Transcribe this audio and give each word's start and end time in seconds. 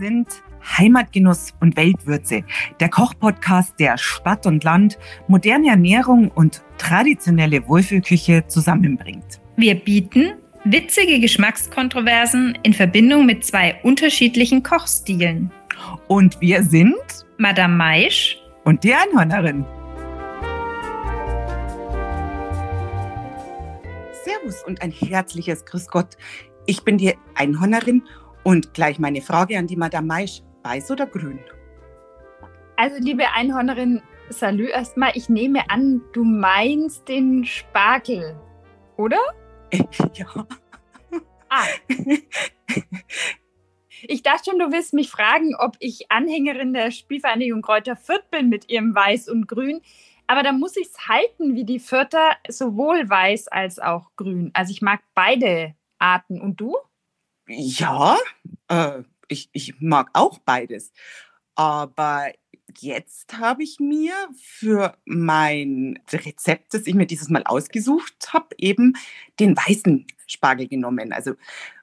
sind 0.00 0.28
Heimatgenuss 0.78 1.54
und 1.60 1.76
Weltwürze, 1.76 2.42
der 2.80 2.88
Kochpodcast, 2.88 3.78
der 3.78 3.98
Stadt 3.98 4.46
und 4.46 4.64
Land, 4.64 4.98
moderne 5.28 5.68
Ernährung 5.68 6.30
und 6.30 6.62
traditionelle 6.78 7.66
Wohlfühlküche 7.68 8.46
zusammenbringt. 8.48 9.40
Wir 9.56 9.74
bieten 9.74 10.32
witzige 10.64 11.20
Geschmackskontroversen 11.20 12.58
in 12.62 12.72
Verbindung 12.72 13.26
mit 13.26 13.44
zwei 13.44 13.78
unterschiedlichen 13.82 14.62
Kochstilen. 14.62 15.50
Und 16.08 16.40
wir 16.40 16.62
sind 16.62 16.96
Madame 17.38 17.76
Maisch 17.76 18.38
und 18.64 18.82
die 18.84 18.94
Einhörnerin. 18.94 19.64
Servus 24.24 24.62
und 24.66 24.82
ein 24.82 24.90
herzliches 24.90 25.64
Grüß 25.64 25.88
Gott. 25.88 26.16
Ich 26.66 26.84
bin 26.84 26.98
die 26.98 27.14
Einhörnerin 27.34 28.02
und 28.44 28.74
gleich 28.74 28.98
meine 28.98 29.20
Frage 29.20 29.58
an 29.58 29.66
die 29.66 29.76
Madame 29.76 30.06
Maisch. 30.06 30.42
Weiß 30.62 30.90
oder 30.90 31.06
grün? 31.06 31.40
Also, 32.76 32.96
liebe 32.98 33.24
Einhornerin, 33.34 34.02
salü 34.28 34.68
erstmal. 34.68 35.12
Ich 35.14 35.28
nehme 35.28 35.70
an, 35.70 36.02
du 36.12 36.24
meinst 36.24 37.08
den 37.08 37.44
Spargel, 37.44 38.38
oder? 38.96 39.18
Ja. 40.14 40.46
Ah. 41.48 41.66
Ich 44.02 44.22
dachte 44.22 44.50
schon, 44.50 44.58
du 44.58 44.72
willst 44.72 44.94
mich 44.94 45.10
fragen, 45.10 45.54
ob 45.58 45.76
ich 45.78 46.10
Anhängerin 46.10 46.72
der 46.72 46.90
Spielvereinigung 46.90 47.60
Kräuter 47.60 47.96
Fürth 47.96 48.30
bin 48.30 48.48
mit 48.48 48.70
ihrem 48.70 48.94
Weiß 48.94 49.28
und 49.28 49.46
Grün. 49.46 49.82
Aber 50.26 50.42
da 50.42 50.52
muss 50.52 50.76
ich 50.76 50.86
es 50.86 51.08
halten 51.08 51.56
wie 51.56 51.64
die 51.64 51.80
Fürther, 51.80 52.36
sowohl 52.48 53.08
weiß 53.10 53.48
als 53.48 53.78
auch 53.78 54.10
grün. 54.16 54.52
Also 54.54 54.70
ich 54.70 54.80
mag 54.80 55.00
beide 55.14 55.74
Arten. 55.98 56.40
Und 56.40 56.60
du? 56.60 56.76
Ja, 57.52 58.16
äh, 58.68 59.02
ich, 59.26 59.50
ich 59.52 59.80
mag 59.80 60.10
auch 60.12 60.38
beides. 60.38 60.92
Aber 61.56 62.30
jetzt 62.78 63.36
habe 63.38 63.64
ich 63.64 63.80
mir 63.80 64.14
für 64.36 64.96
mein 65.04 65.98
Rezept, 66.12 66.74
das 66.74 66.86
ich 66.86 66.94
mir 66.94 67.06
dieses 67.06 67.28
Mal 67.28 67.42
ausgesucht 67.44 68.32
habe, 68.32 68.54
eben 68.58 68.94
den 69.40 69.56
weißen 69.56 70.06
Spargel 70.26 70.68
genommen. 70.68 71.12
Also 71.12 71.34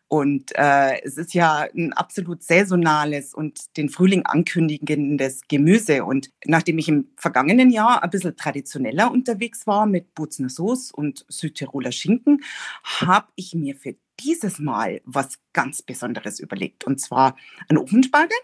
und 0.10 0.54
äh, 0.56 1.02
es 1.04 1.18
ist 1.18 1.34
ja 1.34 1.68
ein 1.76 1.92
absolut 1.92 2.42
saisonales 2.42 3.34
und 3.34 3.76
den 3.76 3.90
Frühling 3.90 4.26
ankündigendes 4.26 5.42
Gemüse. 5.50 6.06
Und 6.06 6.30
nachdem 6.46 6.78
ich 6.78 6.88
im 6.88 7.10
vergangenen 7.18 7.72
Jahr 7.72 8.02
ein 8.04 8.10
bisschen 8.10 8.38
traditioneller 8.38 9.12
unterwegs 9.12 9.68
war 9.68 9.86
mit 9.86 10.16
Buzner 10.16 10.50
Soße 10.50 10.96
und 10.96 11.26
Südtiroler 11.28 11.92
Schinken, 11.92 12.42
habe 12.84 13.28
ich 13.36 13.54
mir 13.54 13.76
für 13.76 13.96
dieses 14.20 14.60
Mal 14.60 15.02
was 15.06 15.40
ganz 15.54 15.82
Besonderes 15.82 16.40
überlegt. 16.40 16.84
Und 16.84 17.00
zwar 17.00 17.36
ein 17.70 17.78
Ofenspargel. 17.78 18.38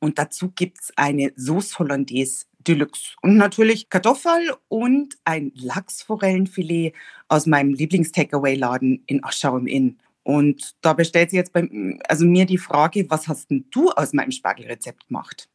Und 0.00 0.18
dazu 0.18 0.50
gibt 0.50 0.80
es 0.80 0.92
eine 0.96 1.32
Sauce 1.36 1.78
Hollandaise 1.78 2.46
Deluxe. 2.58 3.14
Und 3.22 3.36
natürlich 3.36 3.88
Kartoffel 3.88 4.54
und 4.68 5.16
ein 5.24 5.52
Lachsforellenfilet 5.54 6.92
aus 7.28 7.46
meinem 7.46 7.72
Lieblings-Takeaway-Laden 7.72 9.04
in 9.06 9.24
Aschau 9.24 9.56
im 9.56 9.66
Inn. 9.66 9.98
Und 10.22 10.74
da 10.82 10.92
bestellt 10.92 11.30
sich 11.30 11.38
jetzt 11.38 11.52
bei 11.52 11.68
also 12.06 12.26
mir 12.26 12.44
die 12.44 12.58
Frage, 12.58 13.08
was 13.08 13.28
hast 13.28 13.50
denn 13.50 13.66
du 13.70 13.90
aus 13.90 14.12
meinem 14.12 14.32
Spargelrezept 14.32 15.08
gemacht? 15.08 15.48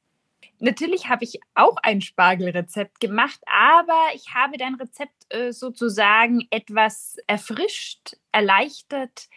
Natürlich 0.59 1.09
habe 1.09 1.23
ich 1.25 1.39
auch 1.55 1.75
ein 1.83 2.01
Spargelrezept 2.01 2.99
gemacht, 2.99 3.39
aber 3.45 3.99
ich 4.13 4.33
habe 4.33 4.57
dein 4.57 4.75
Rezept 4.75 5.13
äh, 5.29 5.51
sozusagen 5.51 6.47
etwas 6.51 7.17
erfrischt, 7.27 8.15
erleichtert 8.31 9.27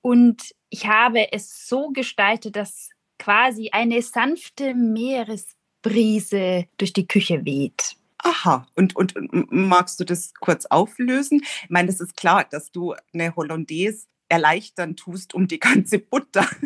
und 0.00 0.54
ich 0.70 0.86
habe 0.86 1.32
es 1.32 1.66
so 1.66 1.90
gestaltet, 1.90 2.56
dass 2.56 2.90
quasi 3.18 3.70
eine 3.72 4.00
sanfte 4.02 4.74
Meeresbrise 4.74 6.66
durch 6.76 6.92
die 6.92 7.06
Küche 7.06 7.44
weht. 7.44 7.96
Aha, 8.18 8.66
und, 8.74 8.96
und, 8.96 9.14
magst 9.50 10.00
du 10.00 10.04
das 10.04 10.34
kurz 10.34 10.66
auflösen? 10.66 11.40
Ich 11.62 11.70
meine, 11.70 11.88
das 11.88 12.00
ist 12.00 12.16
klar, 12.16 12.44
dass 12.44 12.72
du 12.72 12.94
eine 13.12 13.34
Hollandaise 13.36 14.06
erleichtern 14.28 14.96
tust 14.96 15.34
um 15.34 15.48
die 15.48 15.60
ganze 15.60 15.98
Butter. 15.98 16.48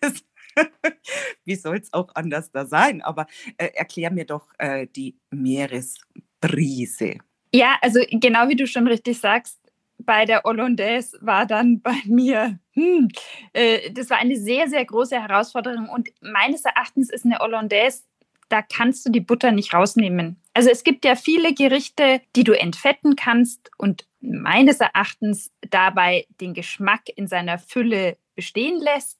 Das 0.00 0.22
wie 1.44 1.54
soll 1.54 1.78
es 1.78 1.92
auch 1.92 2.14
anders 2.14 2.50
da 2.50 2.66
sein? 2.66 3.02
Aber 3.02 3.26
äh, 3.56 3.68
erklär 3.74 4.10
mir 4.10 4.24
doch 4.24 4.48
äh, 4.58 4.86
die 4.86 5.16
Meeresbrise. 5.30 7.18
Ja, 7.52 7.76
also 7.80 8.00
genau 8.10 8.48
wie 8.48 8.56
du 8.56 8.66
schon 8.66 8.86
richtig 8.86 9.18
sagst, 9.20 9.58
bei 9.98 10.24
der 10.24 10.42
Hollandaise 10.44 11.18
war 11.20 11.46
dann 11.46 11.80
bei 11.80 11.96
mir, 12.06 12.58
hm, 12.72 13.08
äh, 13.52 13.90
das 13.90 14.10
war 14.10 14.18
eine 14.18 14.36
sehr, 14.36 14.68
sehr 14.68 14.84
große 14.84 15.20
Herausforderung. 15.20 15.88
Und 15.88 16.10
meines 16.20 16.64
Erachtens 16.64 17.10
ist 17.10 17.24
eine 17.24 17.38
Hollandaise, 17.38 18.04
da 18.48 18.62
kannst 18.62 19.04
du 19.06 19.10
die 19.10 19.20
Butter 19.20 19.52
nicht 19.52 19.74
rausnehmen. 19.74 20.40
Also 20.54 20.70
es 20.70 20.84
gibt 20.84 21.04
ja 21.04 21.14
viele 21.16 21.52
Gerichte, 21.52 22.22
die 22.34 22.44
du 22.44 22.58
entfetten 22.58 23.16
kannst 23.16 23.70
und 23.76 24.06
meines 24.20 24.80
Erachtens 24.80 25.50
dabei 25.68 26.26
den 26.40 26.54
Geschmack 26.54 27.02
in 27.14 27.26
seiner 27.26 27.58
Fülle 27.58 28.16
bestehen 28.34 28.80
lässt. 28.80 29.17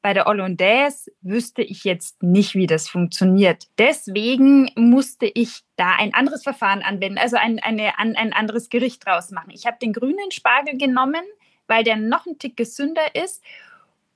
Bei 0.00 0.14
der 0.14 0.26
Hollandaise 0.26 1.10
wüsste 1.22 1.62
ich 1.62 1.82
jetzt 1.82 2.22
nicht, 2.22 2.54
wie 2.54 2.68
das 2.68 2.88
funktioniert. 2.88 3.66
Deswegen 3.78 4.70
musste 4.76 5.26
ich 5.26 5.62
da 5.76 5.96
ein 5.96 6.14
anderes 6.14 6.44
Verfahren 6.44 6.82
anwenden, 6.82 7.18
also 7.18 7.36
ein, 7.36 7.58
eine, 7.58 7.98
ein, 7.98 8.32
anderes 8.32 8.68
Gericht 8.68 9.04
draus 9.04 9.30
machen. 9.32 9.50
Ich 9.50 9.66
habe 9.66 9.78
den 9.82 9.92
grünen 9.92 10.30
Spargel 10.30 10.78
genommen, 10.78 11.22
weil 11.66 11.82
der 11.82 11.96
noch 11.96 12.26
ein 12.26 12.38
Tick 12.38 12.56
gesünder 12.56 13.14
ist 13.14 13.42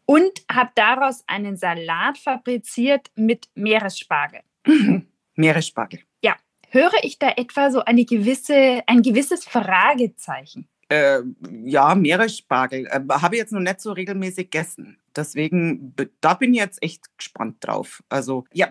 und 0.07 0.31
habe 0.51 0.71
daraus 0.77 1.25
einen 1.27 1.57
Salat 1.57 2.17
fabriziert 2.17 3.11
mit 3.17 3.49
Meeresspargel. 3.55 4.41
Meeresspargel. 5.35 6.01
Ja. 6.23 6.37
Höre 6.71 7.03
ich 7.03 7.19
da 7.19 7.29
etwa 7.37 7.71
so 7.71 7.85
eine 7.85 8.05
gewisse, 8.05 8.83
ein 8.87 9.03
gewisses 9.03 9.45
Fragezeichen? 9.45 10.69
Äh, 10.89 11.21
ja, 11.65 11.95
Meeresspargel. 11.95 12.87
Äh, 12.87 13.01
Habe 13.11 13.35
ich 13.35 13.41
jetzt 13.41 13.53
noch 13.53 13.61
nicht 13.61 13.81
so 13.81 13.93
regelmäßig 13.93 14.51
gegessen. 14.51 14.99
Deswegen, 15.17 15.95
da 16.21 16.35
bin 16.35 16.55
ich 16.55 16.61
jetzt 16.61 16.83
echt 16.83 17.17
gespannt 17.17 17.57
drauf. 17.61 18.03
Also, 18.09 18.45
ja, 18.53 18.69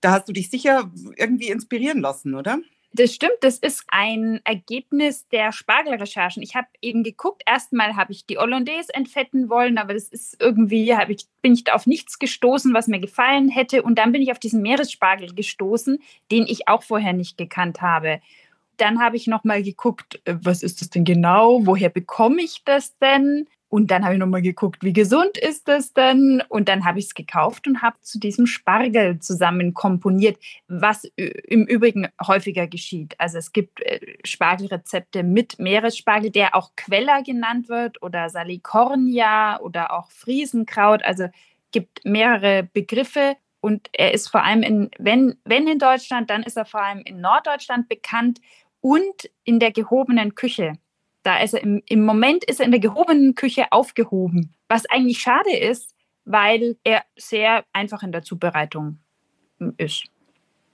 da 0.00 0.12
hast 0.12 0.28
du 0.28 0.32
dich 0.32 0.50
sicher 0.50 0.90
irgendwie 1.16 1.48
inspirieren 1.48 2.00
lassen, 2.00 2.34
oder? 2.34 2.58
Das 2.96 3.12
stimmt, 3.12 3.38
das 3.40 3.58
ist 3.58 3.84
ein 3.88 4.40
Ergebnis 4.44 5.26
der 5.26 5.50
Spargelrecherchen. 5.50 6.44
Ich 6.44 6.54
habe 6.54 6.68
eben 6.80 7.02
geguckt, 7.02 7.42
erstmal 7.44 7.96
habe 7.96 8.12
ich 8.12 8.24
die 8.24 8.38
Hollandaise 8.38 8.94
entfetten 8.94 9.50
wollen, 9.50 9.78
aber 9.78 9.94
das 9.94 10.04
ist 10.04 10.40
irgendwie, 10.40 10.94
ich, 11.08 11.26
bin 11.42 11.54
ich 11.54 11.72
auf 11.72 11.88
nichts 11.88 12.20
gestoßen, 12.20 12.72
was 12.72 12.86
mir 12.86 13.00
gefallen 13.00 13.48
hätte. 13.48 13.82
Und 13.82 13.98
dann 13.98 14.12
bin 14.12 14.22
ich 14.22 14.30
auf 14.30 14.38
diesen 14.38 14.62
Meeresspargel 14.62 15.34
gestoßen, 15.34 15.98
den 16.30 16.46
ich 16.46 16.68
auch 16.68 16.84
vorher 16.84 17.14
nicht 17.14 17.36
gekannt 17.36 17.82
habe. 17.82 18.20
Dann 18.76 19.00
habe 19.00 19.16
ich 19.16 19.26
nochmal 19.26 19.64
geguckt, 19.64 20.20
äh, 20.24 20.36
was 20.40 20.62
ist 20.62 20.80
das 20.80 20.88
denn 20.88 21.04
genau? 21.04 21.66
Woher 21.66 21.88
bekomme 21.88 22.42
ich 22.42 22.62
das 22.64 22.96
denn? 22.98 23.48
Und 23.74 23.90
dann 23.90 24.04
habe 24.04 24.14
ich 24.14 24.20
nochmal 24.20 24.40
geguckt, 24.40 24.84
wie 24.84 24.92
gesund 24.92 25.36
ist 25.36 25.66
das 25.66 25.92
denn? 25.92 26.44
Und 26.48 26.68
dann 26.68 26.84
habe 26.84 27.00
ich 27.00 27.06
es 27.06 27.14
gekauft 27.14 27.66
und 27.66 27.82
habe 27.82 27.96
zu 28.02 28.20
diesem 28.20 28.46
Spargel 28.46 29.18
zusammen 29.18 29.74
komponiert, 29.74 30.38
was 30.68 31.02
im 31.16 31.66
Übrigen 31.66 32.06
häufiger 32.24 32.68
geschieht. 32.68 33.16
Also 33.18 33.38
es 33.38 33.52
gibt 33.52 33.80
äh, 33.80 33.98
Spargelrezepte 34.24 35.24
mit 35.24 35.58
Meeresspargel, 35.58 36.30
der 36.30 36.54
auch 36.54 36.70
Queller 36.76 37.24
genannt 37.24 37.68
wird 37.68 38.00
oder 38.00 38.30
Salicornia 38.30 39.58
oder 39.58 39.92
auch 39.92 40.08
Friesenkraut. 40.12 41.02
Also 41.02 41.26
gibt 41.72 42.04
mehrere 42.04 42.68
Begriffe 42.72 43.34
und 43.60 43.88
er 43.92 44.14
ist 44.14 44.28
vor 44.28 44.44
allem 44.44 44.62
in, 44.62 44.90
wenn, 45.00 45.34
wenn 45.44 45.66
in 45.66 45.80
Deutschland, 45.80 46.30
dann 46.30 46.44
ist 46.44 46.56
er 46.56 46.64
vor 46.64 46.80
allem 46.80 47.02
in 47.04 47.20
Norddeutschland 47.20 47.88
bekannt 47.88 48.38
und 48.80 49.28
in 49.42 49.58
der 49.58 49.72
gehobenen 49.72 50.36
Küche. 50.36 50.74
Da 51.24 51.38
ist 51.42 51.54
er 51.54 51.62
im, 51.62 51.82
im 51.86 52.04
Moment 52.04 52.44
ist 52.44 52.60
er 52.60 52.66
in 52.66 52.70
der 52.70 52.80
gehobenen 52.80 53.34
Küche 53.34 53.72
aufgehoben, 53.72 54.54
was 54.68 54.86
eigentlich 54.86 55.18
schade 55.18 55.56
ist, 55.56 55.94
weil 56.24 56.76
er 56.84 57.04
sehr 57.16 57.64
einfach 57.72 58.02
in 58.02 58.12
der 58.12 58.22
Zubereitung 58.22 58.98
ist. 59.78 60.04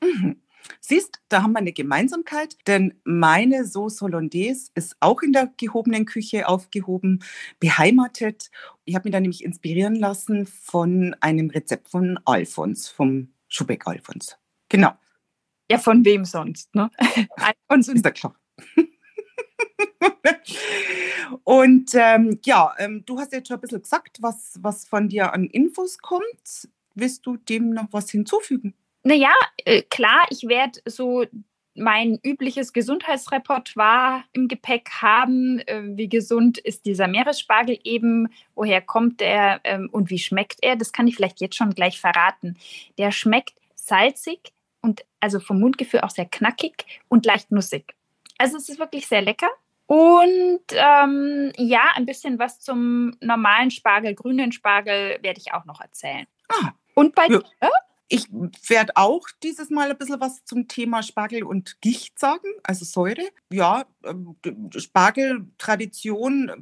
Mhm. 0.03 0.37
Siehst, 0.81 1.21
da 1.29 1.43
haben 1.43 1.53
wir 1.53 1.59
eine 1.59 1.73
Gemeinsamkeit, 1.73 2.57
denn 2.67 3.01
meine 3.05 3.65
Sauce 3.65 4.03
Hollandaise 4.03 4.71
ist 4.75 4.97
auch 5.01 5.23
in 5.23 5.33
der 5.33 5.53
gehobenen 5.57 6.05
Küche 6.05 6.49
aufgehoben, 6.49 7.23
beheimatet. 7.61 8.51
Ich 8.85 8.95
habe 8.95 9.05
mich 9.05 9.13
da 9.13 9.21
nämlich 9.21 9.45
inspirieren 9.45 9.95
lassen 9.95 10.47
von 10.47 11.17
einem 11.21 11.49
Rezept 11.49 11.89
von 11.89 12.19
Alfons, 12.25 12.89
vom 12.89 13.33
Schubeck 13.49 13.87
Alfons. 13.87 14.37
Genau. 14.69 14.93
Ja, 15.71 15.79
von 15.79 16.05
wem 16.05 16.25
sonst, 16.25 16.75
ne? 16.75 16.91
Alfons 17.37 17.89
ist 17.89 18.05
ja 18.05 18.11
klar. 18.11 18.35
Und 21.45 21.91
ähm, 21.95 22.39
ja, 22.45 22.73
ähm, 22.79 23.05
du 23.07 23.19
hast 23.19 23.33
jetzt 23.33 23.49
schon 23.49 23.57
ein 23.57 23.61
bisschen 23.61 23.83
gesagt, 23.83 24.19
was, 24.21 24.59
was 24.61 24.87
von 24.87 25.09
dir 25.09 25.33
an 25.33 25.45
Infos 25.45 25.99
kommt. 25.99 26.69
Willst 26.95 27.25
du 27.27 27.37
dem 27.37 27.71
noch 27.71 27.89
was 27.93 28.11
hinzufügen? 28.11 28.75
Naja, 29.03 29.33
äh, 29.65 29.83
klar, 29.83 30.27
ich 30.31 30.43
werde 30.49 30.81
so 30.85 31.25
mein 31.75 32.19
übliches 32.23 32.73
Gesundheitsrepertoire 32.73 34.25
im 34.33 34.49
Gepäck 34.49 34.91
haben. 35.01 35.61
Äh, 35.61 35.83
wie 35.97 36.09
gesund 36.09 36.59
ist 36.59 36.85
dieser 36.85 37.09
Meeresspargel 37.09 37.79
eben? 37.85 38.29
Woher 38.55 38.81
kommt 38.81 39.23
er 39.23 39.61
ähm, 39.65 39.89
und 39.91 40.11
wie 40.11 40.19
schmeckt 40.19 40.59
er? 40.63 40.77
Das 40.77 40.93
kann 40.93 41.07
ich 41.07 41.17
vielleicht 41.17 41.41
jetzt 41.41 41.57
schon 41.57 41.75
gleich 41.75 42.01
verraten. 42.01 42.59
Der 42.99 43.13
schmeckt 43.13 43.55
salzig 43.75 44.53
und 44.83 45.05
also 45.21 45.41
vom 45.41 45.61
Mundgefühl 45.61 46.01
auch 46.01 46.11
sehr 46.11 46.27
knackig 46.27 46.87
und 47.09 47.25
leicht 47.25 47.51
nussig. 47.51 47.95
Also 48.39 48.57
es 48.57 48.69
ist 48.69 48.79
wirklich 48.79 49.07
sehr 49.07 49.23
lecker. 49.23 49.51
Und 49.91 50.61
ähm, 50.71 51.53
ja, 51.57 51.81
ein 51.97 52.07
bisschen 52.07 52.39
was 52.39 52.61
zum 52.61 53.17
normalen 53.21 53.73
Spargel, 53.73 54.15
grünen 54.15 54.53
Spargel 54.53 55.19
werde 55.21 55.41
ich 55.41 55.53
auch 55.53 55.65
noch 55.65 55.81
erzählen. 55.81 56.29
Ah, 56.49 56.71
Und 56.95 57.17
bei 57.17 57.27
Ja. 57.29 57.41
dir? 57.41 57.71
Ich 58.13 58.27
werde 58.67 58.97
auch 58.97 59.29
dieses 59.41 59.71
Mal 59.71 59.89
ein 59.89 59.97
bisschen 59.97 60.21
was 60.21 60.45
zum 60.45 60.67
Thema 60.67 61.05
Spargel 61.05 61.45
und 61.45 61.81
Gicht 61.81 62.19
sagen, 62.19 62.49
also 62.65 62.85
Säure. 62.85 63.23
Ja, 63.53 63.85
ähm, 64.05 64.35
Spargeltradition 64.77 66.49
äh, 66.49 66.57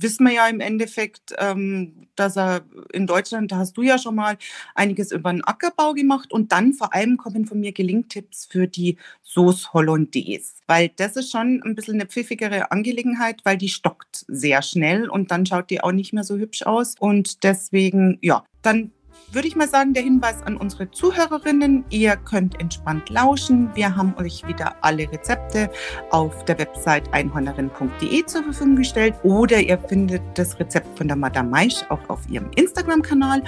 wissen 0.00 0.24
wir 0.24 0.32
ja 0.32 0.48
im 0.48 0.60
Endeffekt, 0.60 1.34
ähm, 1.36 2.08
dass 2.16 2.38
er 2.38 2.64
in 2.94 3.06
Deutschland, 3.06 3.52
da 3.52 3.58
hast 3.58 3.76
du 3.76 3.82
ja 3.82 3.98
schon 3.98 4.14
mal 4.14 4.38
einiges 4.74 5.12
über 5.12 5.30
den 5.30 5.44
Ackerbau 5.44 5.92
gemacht 5.92 6.32
und 6.32 6.52
dann 6.52 6.72
vor 6.72 6.94
allem 6.94 7.18
kommen 7.18 7.44
von 7.44 7.60
mir 7.60 7.72
Gelingtipps 7.72 8.46
für 8.46 8.66
die 8.66 8.96
Sauce 9.22 9.74
Hollandaise, 9.74 10.54
weil 10.66 10.90
das 10.96 11.16
ist 11.16 11.30
schon 11.30 11.62
ein 11.64 11.74
bisschen 11.74 11.94
eine 11.94 12.06
pfiffigere 12.06 12.72
Angelegenheit, 12.72 13.42
weil 13.44 13.58
die 13.58 13.68
stockt 13.68 14.24
sehr 14.26 14.62
schnell 14.62 15.10
und 15.10 15.30
dann 15.30 15.44
schaut 15.44 15.68
die 15.68 15.82
auch 15.82 15.92
nicht 15.92 16.14
mehr 16.14 16.24
so 16.24 16.36
hübsch 16.36 16.62
aus 16.62 16.94
und 16.98 17.44
deswegen, 17.44 18.16
ja, 18.22 18.42
dann 18.62 18.90
würde 19.32 19.48
ich 19.48 19.56
mal 19.56 19.68
sagen, 19.68 19.94
der 19.94 20.02
Hinweis 20.02 20.42
an 20.42 20.56
unsere 20.56 20.90
Zuhörerinnen, 20.90 21.84
ihr 21.90 22.16
könnt 22.16 22.60
entspannt 22.60 23.10
lauschen. 23.10 23.70
Wir 23.74 23.96
haben 23.96 24.14
euch 24.18 24.46
wieder 24.46 24.76
alle 24.82 25.10
Rezepte 25.10 25.70
auf 26.10 26.44
der 26.44 26.58
Website 26.58 27.12
einhornerin.de 27.12 28.26
zur 28.26 28.44
Verfügung 28.44 28.76
gestellt 28.76 29.14
oder 29.22 29.60
ihr 29.60 29.78
findet 29.78 30.22
das 30.34 30.58
Rezept 30.58 30.98
von 30.98 31.08
der 31.08 31.16
Madame 31.16 31.48
Maisch 31.48 31.84
auch 31.88 32.08
auf 32.08 32.20
ihrem 32.28 32.50
Instagram-Kanal 32.56 33.42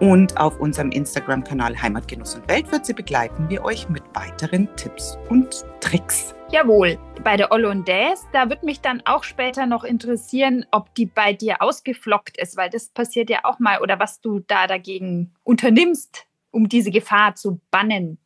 und 0.00 0.36
auf 0.38 0.60
unserem 0.60 0.90
Instagram-Kanal 0.90 1.80
Heimatgenuss 1.80 2.36
und 2.36 2.48
Weltwürze 2.48 2.94
begleiten 2.94 3.48
wir 3.48 3.64
euch 3.64 3.88
mit 3.88 4.02
weiteren 4.14 4.68
Tipps 4.76 5.18
und 5.28 5.64
Tricks. 5.80 6.35
Jawohl, 6.52 6.96
bei 7.24 7.36
der 7.36 7.50
Hollandaise, 7.50 8.24
da 8.32 8.48
wird 8.48 8.62
mich 8.62 8.80
dann 8.80 9.02
auch 9.04 9.24
später 9.24 9.66
noch 9.66 9.82
interessieren, 9.82 10.64
ob 10.70 10.94
die 10.94 11.06
bei 11.06 11.32
dir 11.32 11.60
ausgeflockt 11.60 12.38
ist, 12.38 12.56
weil 12.56 12.70
das 12.70 12.88
passiert 12.90 13.30
ja 13.30 13.40
auch 13.44 13.58
mal 13.58 13.80
oder 13.80 13.98
was 13.98 14.20
du 14.20 14.38
da 14.38 14.68
dagegen 14.68 15.34
unternimmst, 15.42 16.26
um 16.52 16.68
diese 16.68 16.92
Gefahr 16.92 17.34
zu 17.34 17.60
bannen. 17.72 18.18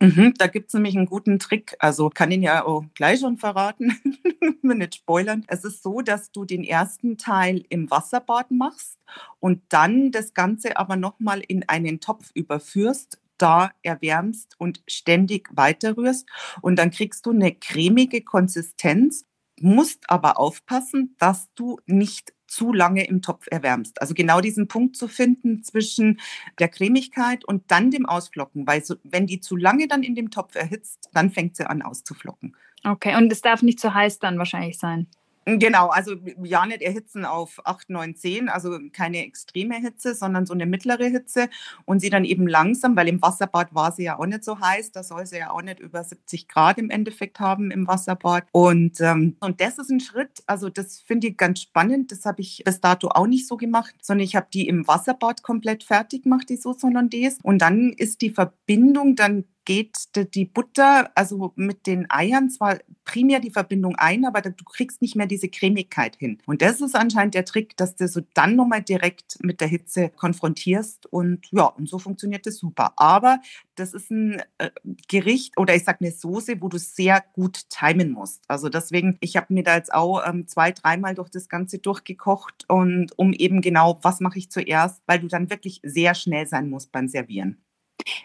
Mhm, 0.00 0.34
da 0.38 0.46
gibt 0.46 0.68
es 0.68 0.74
nämlich 0.74 0.96
einen 0.96 1.06
guten 1.06 1.40
Trick. 1.40 1.74
Also 1.80 2.10
kann 2.10 2.30
ihn 2.30 2.42
ja 2.42 2.64
auch 2.64 2.84
gleich 2.94 3.20
schon 3.20 3.38
verraten, 3.38 3.98
nicht 4.62 4.94
spoilern. 4.94 5.44
Es 5.48 5.64
ist 5.64 5.82
so, 5.82 6.00
dass 6.00 6.30
du 6.30 6.44
den 6.44 6.62
ersten 6.62 7.18
Teil 7.18 7.64
im 7.70 7.90
Wasserbad 7.90 8.52
machst 8.52 8.98
und 9.40 9.62
dann 9.68 10.12
das 10.12 10.32
Ganze 10.32 10.76
aber 10.76 10.94
nochmal 10.96 11.40
in 11.40 11.68
einen 11.68 12.00
Topf 12.00 12.30
überführst, 12.34 13.18
da 13.38 13.70
erwärmst 13.82 14.54
und 14.58 14.82
ständig 14.86 15.48
weiterrührst. 15.52 16.28
Und 16.62 16.76
dann 16.76 16.90
kriegst 16.90 17.26
du 17.26 17.30
eine 17.30 17.54
cremige 17.54 18.22
Konsistenz, 18.22 19.24
musst 19.60 20.10
aber 20.10 20.38
aufpassen, 20.38 21.14
dass 21.18 21.48
du 21.54 21.78
nicht 21.86 22.32
zu 22.46 22.72
lange 22.72 23.06
im 23.06 23.20
Topf 23.20 23.46
erwärmst. 23.50 24.00
Also 24.00 24.14
genau 24.14 24.40
diesen 24.40 24.68
Punkt 24.68 24.96
zu 24.96 25.08
finden 25.08 25.64
zwischen 25.64 26.20
der 26.58 26.68
Cremigkeit 26.68 27.44
und 27.44 27.70
dann 27.70 27.90
dem 27.90 28.06
Ausflocken, 28.06 28.66
weil 28.66 28.84
so, 28.84 28.94
wenn 29.02 29.26
die 29.26 29.40
zu 29.40 29.56
lange 29.56 29.88
dann 29.88 30.02
in 30.02 30.14
dem 30.14 30.30
Topf 30.30 30.54
erhitzt, 30.54 31.10
dann 31.12 31.30
fängt 31.30 31.56
sie 31.56 31.68
an 31.68 31.82
auszuflocken. 31.82 32.56
Okay, 32.84 33.16
und 33.16 33.32
es 33.32 33.40
darf 33.40 33.62
nicht 33.62 33.80
zu 33.80 33.94
heiß 33.94 34.18
dann 34.18 34.38
wahrscheinlich 34.38 34.78
sein. 34.78 35.08
Genau, 35.46 35.88
also 35.88 36.14
ja 36.42 36.64
nicht 36.64 36.80
erhitzen 36.80 37.24
auf 37.24 37.60
8, 37.64 37.90
9, 37.90 38.16
10, 38.16 38.48
also 38.48 38.78
keine 38.92 39.24
extreme 39.26 39.76
Hitze, 39.76 40.14
sondern 40.14 40.46
so 40.46 40.54
eine 40.54 40.64
mittlere 40.64 41.04
Hitze 41.06 41.48
und 41.84 42.00
sie 42.00 42.08
dann 42.08 42.24
eben 42.24 42.46
langsam, 42.46 42.96
weil 42.96 43.08
im 43.08 43.20
Wasserbad 43.20 43.74
war 43.74 43.92
sie 43.92 44.04
ja 44.04 44.18
auch 44.18 44.26
nicht 44.26 44.42
so 44.44 44.58
heiß, 44.58 44.92
da 44.92 45.02
soll 45.02 45.26
sie 45.26 45.38
ja 45.38 45.50
auch 45.50 45.60
nicht 45.60 45.80
über 45.80 46.02
70 46.02 46.48
Grad 46.48 46.78
im 46.78 46.88
Endeffekt 46.88 47.40
haben 47.40 47.70
im 47.70 47.86
Wasserbad. 47.86 48.44
Und, 48.52 49.00
ähm, 49.00 49.36
und 49.40 49.60
das 49.60 49.78
ist 49.78 49.90
ein 49.90 50.00
Schritt, 50.00 50.42
also 50.46 50.70
das 50.70 51.02
finde 51.02 51.28
ich 51.28 51.36
ganz 51.36 51.60
spannend, 51.60 52.10
das 52.10 52.24
habe 52.24 52.40
ich 52.40 52.62
bis 52.64 52.80
dato 52.80 53.08
auch 53.08 53.26
nicht 53.26 53.46
so 53.46 53.56
gemacht, 53.56 53.94
sondern 54.00 54.24
ich 54.24 54.36
habe 54.36 54.46
die 54.52 54.66
im 54.66 54.88
Wasserbad 54.88 55.42
komplett 55.42 55.84
fertig 55.84 56.22
gemacht, 56.22 56.48
die 56.48 56.56
Sauce 56.56 56.82
Hollandaise. 56.82 57.38
Und 57.42 57.58
dann 57.58 57.92
ist 57.92 58.22
die 58.22 58.30
Verbindung, 58.30 59.14
dann 59.14 59.44
geht 59.64 59.96
die 60.34 60.44
Butter, 60.44 61.10
also 61.14 61.52
mit 61.56 61.86
den 61.86 62.10
Eiern, 62.10 62.50
zwar 62.50 62.78
primär 63.04 63.40
die 63.40 63.50
Verbindung 63.50 63.96
ein, 63.96 64.24
aber 64.24 64.40
du 64.40 64.64
kriegst 64.64 65.02
nicht 65.02 65.16
mehr 65.16 65.26
diese 65.26 65.48
Cremigkeit 65.48 66.16
hin. 66.16 66.38
Und 66.46 66.62
das 66.62 66.80
ist 66.80 66.94
anscheinend 66.94 67.34
der 67.34 67.44
Trick, 67.44 67.76
dass 67.76 67.96
du 67.96 68.08
so 68.08 68.20
dann 68.34 68.56
nochmal 68.56 68.82
direkt 68.82 69.38
mit 69.42 69.60
der 69.60 69.68
Hitze 69.68 70.10
konfrontierst. 70.10 71.06
Und 71.06 71.46
ja, 71.50 71.66
und 71.66 71.88
so 71.88 71.98
funktioniert 71.98 72.46
das 72.46 72.56
super. 72.56 72.92
Aber 72.96 73.40
das 73.74 73.94
ist 73.94 74.10
ein 74.10 74.42
äh, 74.58 74.70
Gericht 75.08 75.58
oder 75.58 75.74
ich 75.74 75.84
sage 75.84 75.98
eine 76.00 76.12
Soße, 76.12 76.60
wo 76.60 76.68
du 76.68 76.78
sehr 76.78 77.22
gut 77.32 77.68
timen 77.70 78.12
musst. 78.12 78.42
Also 78.48 78.68
deswegen, 78.68 79.16
ich 79.20 79.36
habe 79.36 79.52
mir 79.52 79.62
da 79.62 79.76
jetzt 79.76 79.92
auch 79.92 80.22
ähm, 80.26 80.46
zwei, 80.46 80.72
dreimal 80.72 81.14
durch 81.14 81.30
das 81.30 81.48
Ganze 81.48 81.78
durchgekocht 81.78 82.64
und 82.68 83.18
um 83.18 83.32
eben 83.32 83.60
genau, 83.60 83.98
was 84.02 84.20
mache 84.20 84.38
ich 84.38 84.50
zuerst, 84.50 85.02
weil 85.06 85.20
du 85.20 85.28
dann 85.28 85.50
wirklich 85.50 85.80
sehr 85.82 86.14
schnell 86.14 86.46
sein 86.46 86.70
musst 86.70 86.92
beim 86.92 87.08
Servieren. 87.08 87.63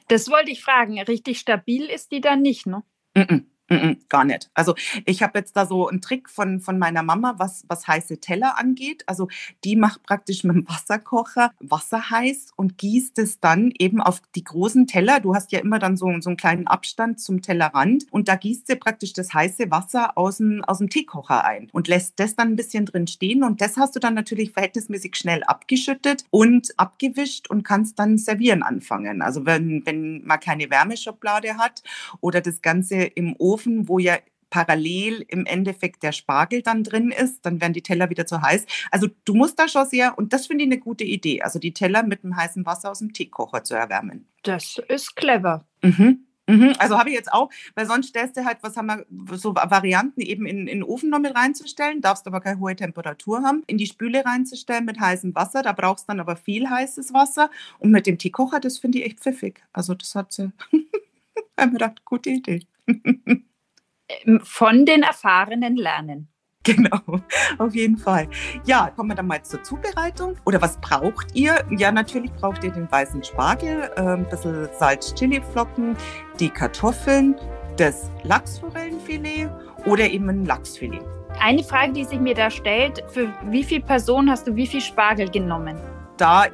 Das 0.08 0.30
wollte 0.30 0.52
ich 0.52 0.62
fragen. 0.62 1.00
Richtig 1.02 1.40
stabil 1.40 1.86
ist 1.86 2.12
die 2.12 2.22
dann 2.22 2.42
nicht, 2.42 2.66
ne? 2.66 2.84
Mm 3.16 3.22
-mm, 3.22 3.46
gar 4.10 4.26
nicht. 4.26 4.50
Also 4.54 4.76
ich 5.06 5.24
habe 5.24 5.40
jetzt 5.40 5.56
da 5.56 5.66
so 5.66 5.88
einen 5.88 6.02
Trick 6.02 6.30
von, 6.30 6.60
von 6.60 6.80
meiner 6.80 7.04
Mama, 7.04 7.36
was, 7.38 7.64
was 7.68 7.88
heiße 7.88 8.20
Teller 8.20 8.58
angeht. 8.58 9.04
Also 9.08 9.28
die 9.64 9.76
macht 9.76 10.04
praktisch 10.04 10.44
mit 10.44 10.56
dem 10.56 10.68
Wasserkocher 10.68 11.52
Wasser 11.60 12.10
heiß 12.10 12.52
und 12.56 12.78
gießt 12.78 13.20
es 13.20 13.40
dann 13.40 13.72
eben 13.78 14.02
auf 14.02 14.22
die 14.36 14.44
großen 14.44 14.88
Teller. 14.88 15.20
Du 15.20 15.36
hast 15.36 15.52
ja 15.52 15.60
immer 15.60 15.80
dann 15.80 15.98
so, 15.98 16.08
so 16.20 16.30
einen 16.30 16.38
kleinen 16.38 16.68
Abstand 16.68 17.20
zum 17.20 17.42
Tellerrand 17.42 18.06
und 18.12 18.28
da 18.28 18.36
gießt 18.36 18.68
sie 18.68 18.76
praktisch 18.76 19.14
das 19.14 19.34
heiße 19.34 19.72
Wasser 19.72 20.18
aus 20.18 20.38
dem, 20.38 20.64
aus 20.64 20.80
dem 20.80 20.90
Teekocher 20.90 21.44
ein 21.46 21.70
und 21.72 21.88
lässt 21.88 22.20
das 22.20 22.36
dann 22.36 22.50
ein 22.50 22.56
bisschen 22.56 22.86
drin 22.86 23.08
stehen 23.08 23.44
und 23.44 23.62
das 23.62 23.78
hast 23.78 23.96
du 23.96 24.00
dann 24.00 24.14
natürlich 24.14 24.52
verhältnismäßig 24.52 25.16
schnell 25.16 25.44
abgeschüttet 25.44 26.26
und 26.32 26.70
abgewischt 26.78 27.50
und 27.50 27.64
kannst 27.64 28.00
dann 28.00 28.18
servieren 28.18 28.64
anfangen. 28.64 29.22
Also 29.22 29.46
wenn, 29.46 29.86
wenn 29.86 30.24
man 30.26 30.40
keine 30.40 30.70
Wärmeschublade 30.70 31.58
hat 31.58 31.84
oder 32.22 32.42
das 32.42 32.62
Ganze 32.62 32.96
im 32.96 33.36
Ofen, 33.38 33.59
wo 33.66 34.00
ja 34.00 34.18
parallel 34.50 35.26
im 35.28 35.46
Endeffekt 35.46 36.04
der 36.04 36.12
Spargel 36.12 36.62
dann 36.62 36.84
drin 36.84 37.12
ist, 37.12 37.46
dann 37.46 37.62
werden 37.62 37.74
die 37.74 37.82
Teller 37.82 38.10
wieder 38.10 38.26
zu 38.26 38.42
heiß. 38.42 38.66
Also 38.92 39.08
du 39.26 39.34
musst 39.34 39.60
da 39.60 39.68
schon 39.68 39.86
sehr, 39.86 40.18
und 40.18 40.34
das 40.34 40.48
finde 40.48 40.64
ich 40.64 40.72
eine 40.72 40.80
gute 40.80 41.04
Idee, 41.04 41.42
also 41.42 41.60
die 41.60 41.74
Teller 41.74 42.04
mit 42.04 42.24
dem 42.24 42.36
heißen 42.36 42.66
Wasser 42.66 42.92
aus 42.92 43.00
dem 43.00 43.14
Teekocher 43.14 43.64
zu 43.64 43.76
erwärmen. 43.76 44.28
Das 44.44 44.82
ist 44.88 45.16
clever. 45.16 45.66
Mhm. 45.82 46.26
Mhm. 46.48 46.74
Also 46.80 46.98
habe 46.98 47.10
ich 47.10 47.16
jetzt 47.16 47.32
auch, 47.32 47.52
weil 47.76 47.86
sonst 47.86 48.08
stellst 48.08 48.36
du 48.36 48.44
halt, 48.44 48.58
was 48.62 48.76
haben 48.76 48.88
wir, 48.88 49.06
so 49.38 49.54
Varianten 49.54 50.20
eben 50.22 50.48
in, 50.48 50.62
in 50.62 50.80
den 50.80 50.84
Ofen 50.84 51.12
noch 51.12 51.20
mit 51.20 51.36
reinzustellen, 51.36 52.02
darfst 52.02 52.26
aber 52.26 52.42
keine 52.42 52.60
hohe 52.60 52.76
Temperatur 52.76 53.44
haben, 53.44 53.62
in 53.68 53.78
die 53.78 53.86
Spüle 53.86 54.26
reinzustellen 54.26 54.84
mit 54.86 55.00
heißem 55.00 55.36
Wasser, 55.36 55.62
da 55.62 55.74
brauchst 55.74 56.06
du 56.06 56.08
dann 56.08 56.20
aber 56.20 56.36
viel 56.36 56.68
heißes 56.68 57.14
Wasser 57.14 57.52
und 57.78 57.92
mit 57.92 58.08
dem 58.08 58.18
Teekocher, 58.18 58.60
das 58.60 58.80
finde 58.80 58.98
ich 58.98 59.06
echt 59.06 59.20
pfiffig. 59.20 59.62
Also 59.74 59.94
das 59.94 60.16
hat 60.16 60.34
sie, 60.34 60.52
haben 61.58 61.72
wir 61.74 61.78
gedacht, 61.78 62.04
gute 62.04 62.32
Idee. 62.32 62.66
Ähm, 64.10 64.42
Von 64.44 64.86
den 64.86 65.04
Erfahrenen 65.04 65.76
lernen. 65.76 66.30
Genau, 66.64 67.00
auf 67.58 67.74
jeden 67.74 67.98
Fall. 67.98 68.28
Ja, 68.66 68.92
kommen 68.96 69.10
wir 69.10 69.16
dann 69.16 69.28
mal 69.28 69.42
zur 69.44 69.64
Zubereitung. 69.64 70.36
Oder 70.46 70.62
was 70.62 70.80
braucht 70.82 71.34
ihr? 71.34 71.66
Ja, 71.72 71.90
natürlich 71.90 72.32
braucht 72.34 72.64
ihr 72.66 72.72
den 72.72 72.92
weißen 72.92 73.24
Spargel, 73.24 73.90
äh, 73.96 74.02
ein 74.02 74.28
bisschen 74.28 74.68
Salz, 74.78 75.16
Chiliflocken, 75.16 75.96
die 76.40 76.50
Kartoffeln, 76.50 77.36
das 77.78 78.12
Lachsforellenfilet 78.24 79.50
oder 79.86 80.10
eben 80.10 80.30
ein 80.30 80.46
Lachsfilet. 80.46 81.02
Eine 81.40 81.64
Frage, 81.64 81.94
die 81.94 82.04
sich 82.04 82.20
mir 82.20 82.36
da 82.36 82.52
stellt, 82.52 83.04
für 83.08 83.34
wie 83.46 83.64
viele 83.64 83.82
Personen 83.82 84.30
hast 84.30 84.46
du 84.46 84.56
wie 84.56 84.68
viel 84.68 84.82
Spargel 84.82 85.30
genommen? 85.30 85.78
Da 86.18 86.48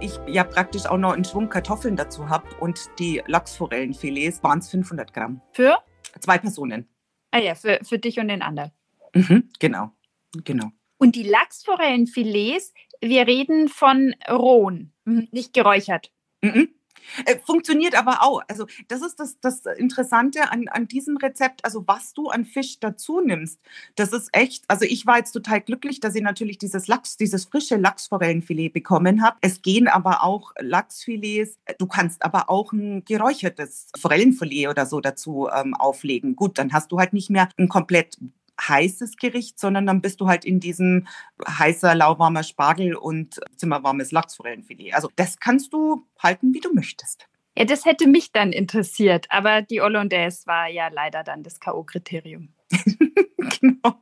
ich 0.00 0.18
ja 0.26 0.44
praktisch 0.44 0.86
auch 0.86 0.98
noch 0.98 1.12
einen 1.12 1.24
Schwung 1.24 1.48
Kartoffeln 1.48 1.96
dazu 1.96 2.28
habe 2.28 2.44
und 2.60 2.80
die 2.98 3.22
Lachsforellenfilets 3.26 4.42
waren 4.42 4.58
es 4.58 4.68
500 4.70 5.12
Gramm. 5.12 5.40
Für? 5.52 5.78
Zwei 6.20 6.38
Personen. 6.38 6.88
Ah 7.30 7.38
ja, 7.38 7.54
für, 7.54 7.78
für 7.82 7.98
dich 7.98 8.18
und 8.18 8.28
den 8.28 8.42
anderen. 8.42 8.72
Mhm, 9.14 9.50
genau, 9.58 9.92
genau. 10.44 10.70
Und 10.98 11.14
die 11.14 11.22
Lachsforellenfilets, 11.22 12.72
wir 13.00 13.26
reden 13.26 13.68
von 13.68 14.14
rohen, 14.28 14.92
nicht 15.04 15.52
geräuchert. 15.52 16.10
Mhm. 16.42 16.68
Äh, 17.24 17.38
funktioniert 17.38 17.96
aber 17.96 18.22
auch. 18.22 18.42
Also 18.48 18.66
das 18.88 19.02
ist 19.02 19.18
das, 19.20 19.40
das 19.40 19.66
Interessante 19.76 20.50
an, 20.50 20.68
an 20.68 20.88
diesem 20.88 21.16
Rezept, 21.16 21.64
also 21.64 21.84
was 21.86 22.14
du 22.14 22.28
an 22.28 22.44
Fisch 22.44 22.80
dazu 22.80 23.20
nimmst. 23.20 23.60
Das 23.96 24.12
ist 24.12 24.28
echt, 24.32 24.64
also 24.68 24.84
ich 24.84 25.06
war 25.06 25.18
jetzt 25.18 25.32
total 25.32 25.60
glücklich, 25.60 26.00
dass 26.00 26.14
ich 26.14 26.22
natürlich 26.22 26.58
dieses 26.58 26.86
Lachs, 26.86 27.16
dieses 27.16 27.44
frische 27.44 27.76
Lachsforellenfilet 27.76 28.72
bekommen 28.72 29.22
habe. 29.22 29.36
Es 29.40 29.62
gehen 29.62 29.88
aber 29.88 30.22
auch 30.22 30.52
Lachsfilets. 30.58 31.58
Du 31.78 31.86
kannst 31.86 32.24
aber 32.24 32.50
auch 32.50 32.72
ein 32.72 33.04
geräuchertes 33.04 33.88
Forellenfilet 33.98 34.68
oder 34.68 34.86
so 34.86 35.00
dazu 35.00 35.48
ähm, 35.54 35.74
auflegen. 35.74 36.36
Gut, 36.36 36.58
dann 36.58 36.72
hast 36.72 36.92
du 36.92 36.98
halt 36.98 37.12
nicht 37.12 37.30
mehr 37.30 37.48
ein 37.56 37.68
komplett 37.68 38.18
heißes 38.60 39.16
Gericht, 39.16 39.58
sondern 39.58 39.86
dann 39.86 40.00
bist 40.00 40.20
du 40.20 40.28
halt 40.28 40.44
in 40.44 40.60
diesem 40.60 41.06
heißer, 41.46 41.94
lauwarmer 41.94 42.42
Spargel 42.42 42.94
und 42.94 43.40
zimmerwarmes 43.56 44.12
Lachsforellenfilet. 44.12 44.94
Also 44.94 45.08
das 45.16 45.38
kannst 45.38 45.72
du 45.72 46.06
halten, 46.18 46.52
wie 46.54 46.60
du 46.60 46.72
möchtest. 46.72 47.28
Ja, 47.56 47.64
das 47.64 47.84
hätte 47.84 48.06
mich 48.06 48.32
dann 48.32 48.52
interessiert, 48.52 49.26
aber 49.30 49.62
die 49.62 49.80
Hollandaise 49.80 50.46
war 50.46 50.68
ja 50.68 50.88
leider 50.88 51.24
dann 51.24 51.42
das 51.42 51.58
K.O.-Kriterium. 51.58 52.48
genau. 53.60 54.00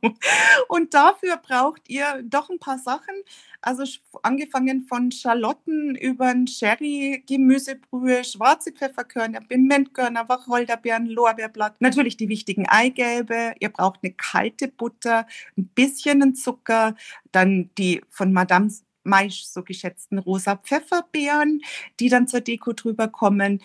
Und 0.67 0.93
dafür 0.93 1.37
braucht 1.37 1.87
ihr 1.87 2.23
doch 2.23 2.49
ein 2.49 2.59
paar 2.59 2.79
Sachen. 2.79 3.15
Also 3.61 3.83
angefangen 4.23 4.83
von 4.83 5.11
Schalotten 5.11 5.95
über 5.95 6.33
Sherry, 6.47 7.23
Gemüsebrühe, 7.27 8.23
schwarze 8.23 8.71
Pfefferkörner, 8.71 9.41
Pimentkörner, 9.41 10.29
Wacholderbeeren, 10.29 11.07
Lorbeerblatt. 11.07 11.81
Natürlich 11.81 12.17
die 12.17 12.29
wichtigen 12.29 12.67
Eigelbe. 12.67 13.55
Ihr 13.59 13.69
braucht 13.69 14.01
eine 14.03 14.13
kalte 14.13 14.67
Butter, 14.67 15.25
ein 15.57 15.67
bisschen 15.67 16.35
Zucker, 16.35 16.95
dann 17.31 17.69
die 17.77 18.01
von 18.09 18.33
Madame 18.33 18.69
meist 19.07 19.53
so 19.53 19.63
geschätzten 19.63 20.19
rosa 20.19 20.57
Pfefferbeeren, 20.57 21.61
die 21.99 22.09
dann 22.09 22.27
zur 22.27 22.41
Deko 22.41 22.73
drüber 22.73 23.07
kommen, 23.07 23.61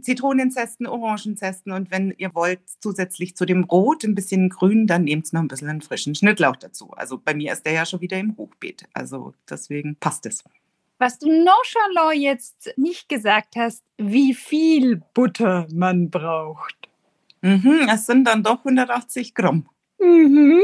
Zitronenzesten, 0.00 0.86
Orangenzesten 0.86 1.72
und 1.72 1.90
wenn 1.90 2.14
ihr 2.18 2.34
wollt, 2.34 2.60
zusätzlich 2.80 3.36
zu 3.36 3.44
dem 3.44 3.64
Rot 3.64 4.04
ein 4.04 4.14
bisschen 4.14 4.50
Grün, 4.50 4.86
dann 4.86 5.04
nehmt 5.04 5.32
noch 5.32 5.40
ein 5.40 5.48
bisschen 5.48 5.68
einen 5.68 5.82
frischen 5.82 6.14
Schnittlauch 6.14 6.56
dazu. 6.56 6.90
Also 6.92 7.18
bei 7.18 7.34
mir 7.34 7.52
ist 7.52 7.64
der 7.64 7.72
ja 7.72 7.86
schon 7.86 8.00
wieder 8.00 8.18
im 8.18 8.36
Hochbeet. 8.36 8.84
Also 8.92 9.34
deswegen 9.48 9.96
passt 9.96 10.26
es. 10.26 10.44
Was 10.98 11.18
du 11.18 11.26
nonchalant 11.26 12.20
jetzt 12.20 12.72
nicht 12.76 13.08
gesagt 13.08 13.56
hast, 13.56 13.82
wie 13.98 14.34
viel 14.34 15.02
Butter 15.14 15.66
man 15.72 16.10
braucht. 16.10 16.88
Mhm, 17.40 17.88
es 17.92 18.06
sind 18.06 18.24
dann 18.24 18.44
doch 18.44 18.58
180 18.58 19.34
Gramm. 19.34 19.68
Mhm. 19.98 20.62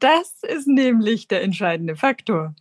Das 0.00 0.42
ist 0.42 0.66
nämlich 0.66 1.28
der 1.28 1.42
entscheidende 1.42 1.94
Faktor. 1.94 2.56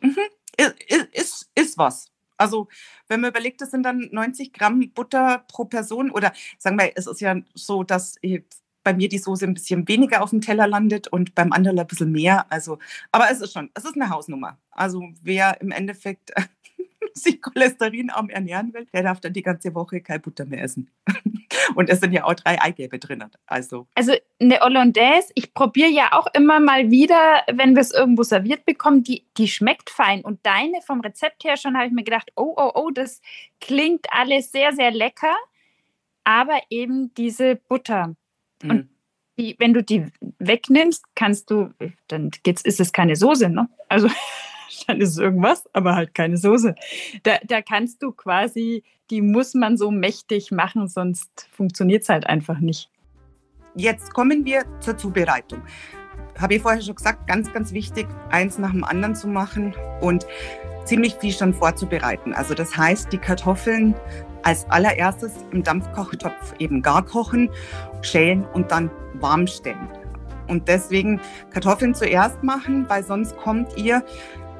Mhm. 0.00 0.16
Ist, 0.56 0.74
ist, 1.12 1.50
ist 1.54 1.78
was. 1.78 2.10
Also, 2.36 2.68
wenn 3.08 3.20
man 3.20 3.30
überlegt, 3.30 3.60
das 3.60 3.70
sind 3.70 3.82
dann 3.82 4.08
90 4.12 4.52
Gramm 4.52 4.90
Butter 4.94 5.44
pro 5.48 5.66
Person 5.66 6.10
oder 6.10 6.32
sagen 6.58 6.78
wir, 6.78 6.92
es 6.94 7.06
ist 7.06 7.20
ja 7.20 7.36
so, 7.54 7.82
dass 7.82 8.16
bei 8.82 8.94
mir 8.94 9.08
die 9.08 9.18
Soße 9.18 9.44
ein 9.44 9.54
bisschen 9.54 9.86
weniger 9.88 10.22
auf 10.22 10.30
dem 10.30 10.40
Teller 10.40 10.66
landet 10.66 11.08
und 11.08 11.34
beim 11.34 11.52
anderen 11.52 11.78
ein 11.78 11.86
bisschen 11.86 12.12
mehr. 12.12 12.50
Also, 12.50 12.78
aber 13.12 13.30
es 13.30 13.40
ist 13.40 13.52
schon, 13.52 13.70
es 13.74 13.84
ist 13.84 13.94
eine 13.94 14.08
Hausnummer. 14.10 14.58
Also, 14.70 15.02
wer 15.22 15.60
im 15.60 15.70
Endeffekt 15.70 16.32
sich 17.14 17.40
cholesterinarm 17.40 18.30
ernähren 18.30 18.72
will, 18.72 18.86
der 18.92 19.02
darf 19.02 19.20
dann 19.20 19.32
die 19.32 19.42
ganze 19.42 19.74
Woche 19.74 20.00
keine 20.00 20.20
Butter 20.20 20.44
mehr 20.44 20.62
essen. 20.62 20.90
Und 21.74 21.88
es 21.88 22.00
sind 22.00 22.12
ja 22.12 22.24
auch 22.24 22.34
drei 22.34 22.60
Eigelbe 22.60 22.98
drin. 22.98 23.24
Also, 23.46 23.86
also 23.94 24.12
eine 24.40 24.60
Hollandaise, 24.60 25.32
ich 25.34 25.52
probiere 25.54 25.90
ja 25.90 26.12
auch 26.12 26.26
immer 26.34 26.60
mal 26.60 26.90
wieder, 26.90 27.42
wenn 27.52 27.74
wir 27.74 27.80
es 27.80 27.92
irgendwo 27.92 28.22
serviert 28.22 28.64
bekommen, 28.64 29.02
die, 29.02 29.24
die 29.36 29.48
schmeckt 29.48 29.90
fein. 29.90 30.22
Und 30.22 30.44
deine 30.44 30.80
vom 30.82 31.00
Rezept 31.00 31.44
her 31.44 31.56
schon 31.56 31.76
habe 31.76 31.86
ich 31.86 31.92
mir 31.92 32.04
gedacht, 32.04 32.30
oh, 32.36 32.54
oh, 32.56 32.72
oh, 32.74 32.90
das 32.90 33.20
klingt 33.60 34.06
alles 34.10 34.52
sehr, 34.52 34.72
sehr 34.72 34.90
lecker. 34.90 35.34
Aber 36.24 36.60
eben 36.70 37.12
diese 37.14 37.56
Butter. 37.56 38.14
Mhm. 38.62 38.70
Und 38.70 38.88
die, 39.38 39.56
wenn 39.58 39.72
du 39.72 39.82
die 39.82 40.06
wegnimmst, 40.38 41.04
kannst 41.14 41.50
du, 41.50 41.70
dann 42.08 42.30
geht's, 42.42 42.62
ist 42.62 42.80
es 42.80 42.92
keine 42.92 43.16
Soße, 43.16 43.48
ne? 43.48 43.68
Also 43.88 44.08
dann 44.86 45.00
ist 45.00 45.10
es 45.10 45.18
irgendwas, 45.18 45.64
aber 45.72 45.94
halt 45.94 46.14
keine 46.14 46.36
Soße. 46.36 46.74
Da, 47.22 47.38
da 47.44 47.62
kannst 47.62 48.02
du 48.02 48.12
quasi, 48.12 48.84
die 49.10 49.22
muss 49.22 49.54
man 49.54 49.76
so 49.76 49.90
mächtig 49.90 50.50
machen, 50.50 50.88
sonst 50.88 51.48
funktioniert 51.52 52.02
es 52.02 52.08
halt 52.08 52.26
einfach 52.26 52.58
nicht. 52.60 52.90
Jetzt 53.74 54.14
kommen 54.14 54.44
wir 54.44 54.64
zur 54.80 54.96
Zubereitung. 54.96 55.62
Habe 56.38 56.54
ich 56.54 56.62
vorher 56.62 56.80
schon 56.80 56.94
gesagt, 56.94 57.26
ganz, 57.28 57.52
ganz 57.52 57.72
wichtig, 57.72 58.06
eins 58.30 58.58
nach 58.58 58.72
dem 58.72 58.84
anderen 58.84 59.14
zu 59.14 59.28
machen 59.28 59.74
und 60.00 60.26
ziemlich 60.84 61.14
viel 61.14 61.32
schon 61.32 61.54
vorzubereiten. 61.54 62.32
Also 62.32 62.54
das 62.54 62.76
heißt, 62.76 63.12
die 63.12 63.18
Kartoffeln 63.18 63.94
als 64.42 64.68
allererstes 64.70 65.32
im 65.52 65.62
Dampfkochtopf 65.62 66.54
eben 66.58 66.82
gar 66.82 67.04
kochen, 67.04 67.50
schälen 68.02 68.44
und 68.54 68.70
dann 68.70 68.90
warm 69.14 69.46
stellen. 69.46 69.88
Und 70.48 70.66
deswegen 70.66 71.20
Kartoffeln 71.50 71.94
zuerst 71.94 72.42
machen, 72.42 72.88
weil 72.88 73.04
sonst 73.04 73.36
kommt 73.36 73.76
ihr 73.76 74.02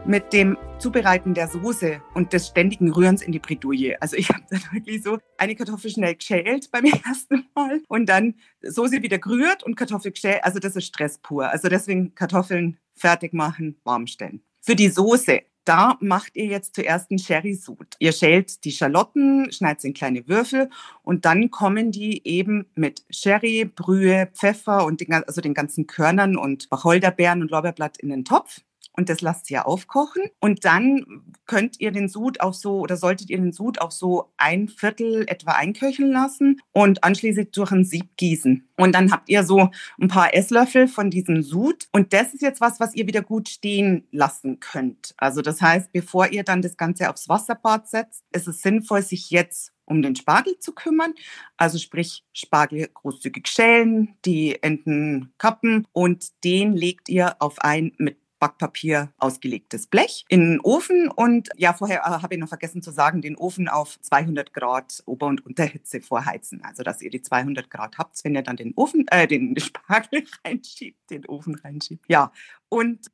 mit 0.07 0.33
dem 0.33 0.57
Zubereiten 0.79 1.35
der 1.35 1.49
Soße 1.49 2.01
und 2.15 2.33
des 2.33 2.49
ständigen 2.49 2.91
Rührens 2.93 3.23
in 3.23 3.33
die 3.33 3.39
Bredouille. 3.39 4.01
Also 4.01 4.17
ich 4.17 4.29
habe 4.31 4.43
dann 4.51 4.63
wirklich 4.73 5.03
so 5.03 5.19
eine 5.37 5.55
Kartoffel 5.55 5.91
schnell 5.91 6.15
geschält 6.15 6.71
beim 6.71 6.85
ersten 7.07 7.47
Mal 7.55 7.83
und 7.89 8.09
dann 8.09 8.35
Soße 8.63 9.03
wieder 9.03 9.19
gerührt 9.19 9.63
und 9.63 9.77
Kartoffel 9.77 10.13
geschält. 10.13 10.43
Also 10.43 10.59
das 10.59 10.77
ist 10.77 10.87
Stress 10.87 11.19
pur. 11.19 11.49
Also 11.49 11.69
deswegen 11.69 12.15
Kartoffeln 12.15 12.79
fertig 12.95 13.33
machen, 13.33 13.79
warm 13.85 14.07
stellen. 14.07 14.43
Für 14.63 14.75
die 14.75 14.89
Soße, 14.89 15.43
da 15.65 15.97
macht 16.01 16.35
ihr 16.35 16.47
jetzt 16.47 16.75
zuerst 16.75 17.11
einen 17.11 17.19
Sherry-Sud. 17.19 17.97
Ihr 17.99 18.13
schält 18.13 18.65
die 18.65 18.73
Schalotten, 18.73 19.53
schneidet 19.53 19.83
sie 19.83 19.89
in 19.89 19.95
kleine 19.95 20.27
Würfel 20.27 20.71
und 21.03 21.25
dann 21.27 21.51
kommen 21.51 21.93
die 21.93 22.27
eben 22.27 22.67
mit 22.75 23.05
Sherry, 23.11 23.67
Brühe, 23.67 24.29
Pfeffer 24.33 24.85
und 24.85 25.01
den, 25.01 25.13
also 25.13 25.41
den 25.41 25.55
ganzen 25.55 25.87
Körnern 25.87 26.37
und 26.37 26.71
Wacholderbeeren 26.71 27.43
und 27.43 27.51
Lorbeerblatt 27.51 27.99
in 27.99 28.09
den 28.09 28.25
Topf 28.25 28.63
und 29.01 29.09
das 29.09 29.23
lasst 29.23 29.51
ihr 29.51 29.67
aufkochen. 29.67 30.25
Und 30.41 30.67
dann 30.67 31.25
könnt 31.47 31.81
ihr 31.81 31.91
den 31.91 32.07
Sud 32.07 32.43
auch 32.43 32.53
so 32.53 32.81
oder 32.81 32.99
solltet 32.99 33.31
ihr 33.31 33.39
den 33.39 33.53
Sud 33.53 33.81
auch 33.81 33.93
so 33.93 34.31
ein 34.37 34.69
Viertel 34.69 35.25
etwa 35.27 35.53
einköcheln 35.53 36.13
lassen 36.13 36.61
und 36.73 37.03
anschließend 37.03 37.57
durch 37.57 37.73
ein 37.73 37.85
Sieb 37.85 38.15
gießen. 38.19 38.69
Und 38.77 38.95
dann 38.95 39.11
habt 39.11 39.31
ihr 39.31 39.43
so 39.43 39.71
ein 39.99 40.09
paar 40.09 40.35
Esslöffel 40.35 40.87
von 40.87 41.09
diesem 41.09 41.43
Sud. 41.43 41.89
Und 41.93 42.13
das 42.13 42.35
ist 42.35 42.43
jetzt 42.43 42.61
was, 42.61 42.79
was 42.79 42.95
ihr 42.95 43.07
wieder 43.07 43.23
gut 43.23 43.49
stehen 43.49 44.07
lassen 44.11 44.61
könnt. 44.61 45.15
Also 45.17 45.41
das 45.41 45.63
heißt, 45.63 45.93
bevor 45.93 46.29
ihr 46.29 46.45
dann 46.45 46.61
das 46.61 46.77
Ganze 46.77 47.09
aufs 47.09 47.31
Wasserbad 47.31 47.89
setzt, 47.89 48.25
ist 48.33 48.49
es 48.49 48.61
sinnvoll, 48.61 49.01
sich 49.01 49.31
jetzt 49.31 49.73
um 49.87 50.03
den 50.03 50.15
Spargel 50.15 50.59
zu 50.59 50.73
kümmern. 50.73 51.15
Also 51.57 51.79
sprich 51.79 52.25
Spargel 52.33 52.89
großzügig 52.93 53.49
schälen, 53.49 54.15
die 54.25 54.63
Enden 54.63 55.33
kappen 55.39 55.87
und 55.93 56.45
den 56.45 56.75
legt 56.75 57.09
ihr 57.09 57.37
auf 57.41 57.61
ein 57.61 57.93
mit 57.99 58.17
Backpapier 58.41 59.13
ausgelegtes 59.19 59.87
Blech 59.87 60.25
in 60.29 60.41
den 60.41 60.61
Ofen 60.61 61.09
und 61.09 61.51
ja, 61.57 61.73
vorher 61.73 62.01
äh, 62.01 62.23
habe 62.23 62.35
ich 62.35 62.41
noch 62.41 62.49
vergessen 62.49 62.83
zu 62.83 62.91
sagen, 62.91 63.23
den 63.23 63.37
Ofen 63.37 63.69
auf 63.69 64.01
200 64.01 64.53
Grad 64.53 65.03
Ober- 65.07 65.27
und 65.27 65.47
Unterhitze 65.47 66.01
vorheizen. 66.01 66.63
Also, 66.65 66.83
dass 66.83 67.03
ihr 67.03 67.11
die 67.11 67.23
200 67.23 67.71
Grad 67.71 67.99
habt, 67.99 68.25
wenn 68.25 68.35
ihr 68.35 68.43
dann 68.43 68.57
den 68.57 68.73
Ofen, 68.75 69.07
äh, 69.09 69.29
den 69.29 69.57
Spargel 69.61 70.25
reinschiebt, 70.45 71.11
den 71.11 71.27
Ofen 71.27 71.55
reinschiebt. 71.55 72.05
Ja, 72.09 72.33
und 72.69 73.11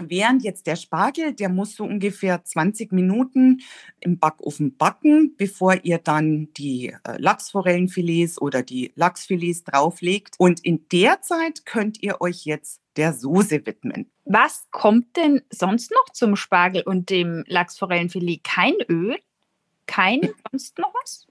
Während 0.00 0.42
jetzt 0.42 0.66
der 0.66 0.76
Spargel, 0.76 1.34
der 1.34 1.50
muss 1.50 1.76
so 1.76 1.84
ungefähr 1.84 2.42
20 2.42 2.92
Minuten 2.92 3.60
im 4.00 4.18
Backofen 4.18 4.76
backen, 4.78 5.34
bevor 5.36 5.84
ihr 5.84 5.98
dann 5.98 6.48
die 6.54 6.94
äh, 7.04 7.18
Lachsforellenfilets 7.18 8.40
oder 8.40 8.62
die 8.62 8.92
Lachsfilets 8.94 9.64
drauflegt. 9.64 10.36
Und 10.38 10.64
in 10.64 10.88
der 10.90 11.20
Zeit 11.20 11.66
könnt 11.66 12.02
ihr 12.02 12.22
euch 12.22 12.46
jetzt 12.46 12.81
der 12.96 13.12
Soße 13.12 13.64
widmen. 13.66 14.10
Was 14.24 14.66
kommt 14.70 15.16
denn 15.16 15.42
sonst 15.50 15.90
noch 15.90 16.12
zum 16.12 16.36
Spargel 16.36 16.82
und 16.82 17.10
dem 17.10 17.44
Lachsforellenfilet? 17.46 18.44
Kein 18.44 18.74
Öl? 18.88 19.16
Kein 19.86 20.20
sonst 20.50 20.78
noch 20.78 20.92
was? 20.94 21.26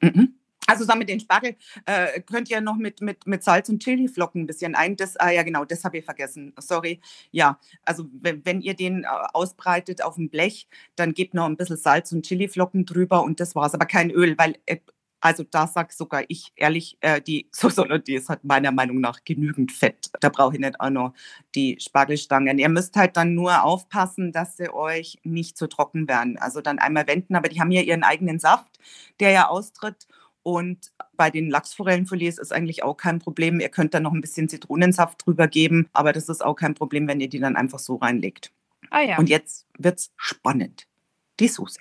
Mhm. 0.00 0.34
Also 0.66 0.82
zusammen 0.82 1.00
mit 1.00 1.08
den 1.08 1.20
Spargel 1.20 1.54
äh, 1.84 2.20
könnt 2.22 2.50
ihr 2.50 2.60
noch 2.60 2.76
mit, 2.76 3.00
mit, 3.00 3.26
mit 3.26 3.44
Salz 3.44 3.68
und 3.68 3.82
Chiliflocken 3.82 4.42
ein 4.42 4.46
bisschen 4.46 4.74
ein. 4.74 4.96
Das, 4.96 5.16
ah 5.16 5.30
ja, 5.30 5.44
genau, 5.44 5.64
das 5.64 5.84
habe 5.84 5.98
ich 5.98 6.04
vergessen. 6.04 6.52
Sorry. 6.58 7.00
Ja, 7.30 7.60
also 7.84 8.06
wenn, 8.20 8.44
wenn 8.44 8.60
ihr 8.60 8.74
den 8.74 9.04
äh, 9.04 9.06
ausbreitet 9.32 10.02
auf 10.02 10.16
dem 10.16 10.28
Blech, 10.28 10.66
dann 10.96 11.14
gebt 11.14 11.34
noch 11.34 11.46
ein 11.46 11.56
bisschen 11.56 11.76
Salz 11.76 12.10
und 12.10 12.26
Chiliflocken 12.26 12.84
drüber 12.84 13.22
und 13.22 13.38
das 13.38 13.54
war's. 13.54 13.74
Aber 13.74 13.86
kein 13.86 14.10
Öl, 14.10 14.36
weil 14.38 14.56
äh, 14.66 14.78
also 15.26 15.42
da 15.42 15.66
sage 15.66 15.92
sogar 15.92 16.22
ich 16.28 16.52
ehrlich, 16.54 16.96
äh, 17.00 17.20
die 17.20 17.48
Sosolodies 17.52 18.28
hat 18.28 18.44
meiner 18.44 18.70
Meinung 18.70 19.00
nach 19.00 19.24
genügend 19.24 19.72
Fett. 19.72 20.10
Da 20.20 20.28
brauche 20.28 20.54
ich 20.54 20.60
nicht 20.60 20.80
auch 20.80 20.90
noch 20.90 21.14
die 21.54 21.76
Spargelstangen. 21.80 22.58
Ihr 22.58 22.68
müsst 22.68 22.94
halt 22.96 23.16
dann 23.16 23.34
nur 23.34 23.64
aufpassen, 23.64 24.30
dass 24.30 24.56
sie 24.56 24.72
euch 24.72 25.18
nicht 25.24 25.58
zu 25.58 25.66
trocken 25.66 26.06
werden. 26.08 26.38
Also 26.38 26.60
dann 26.60 26.78
einmal 26.78 27.06
wenden, 27.08 27.34
aber 27.34 27.48
die 27.48 27.60
haben 27.60 27.72
ja 27.72 27.82
ihren 27.82 28.04
eigenen 28.04 28.38
Saft, 28.38 28.78
der 29.18 29.30
ja 29.32 29.48
austritt. 29.48 30.06
Und 30.44 30.92
bei 31.16 31.28
den 31.28 31.50
Lachsforellenfilets 31.50 32.38
ist 32.38 32.52
eigentlich 32.52 32.84
auch 32.84 32.96
kein 32.96 33.18
Problem. 33.18 33.58
Ihr 33.58 33.68
könnt 33.68 33.94
da 33.94 34.00
noch 34.00 34.12
ein 34.12 34.20
bisschen 34.20 34.48
Zitronensaft 34.48 35.26
drüber 35.26 35.48
geben, 35.48 35.88
aber 35.92 36.12
das 36.12 36.28
ist 36.28 36.44
auch 36.44 36.54
kein 36.54 36.74
Problem, 36.74 37.08
wenn 37.08 37.20
ihr 37.20 37.28
die 37.28 37.40
dann 37.40 37.56
einfach 37.56 37.80
so 37.80 37.96
reinlegt. 37.96 38.52
Ah 38.90 39.00
ja. 39.00 39.18
Und 39.18 39.28
jetzt 39.28 39.66
wird's 39.76 40.12
spannend. 40.16 40.86
Die 41.40 41.48
Soße. 41.48 41.80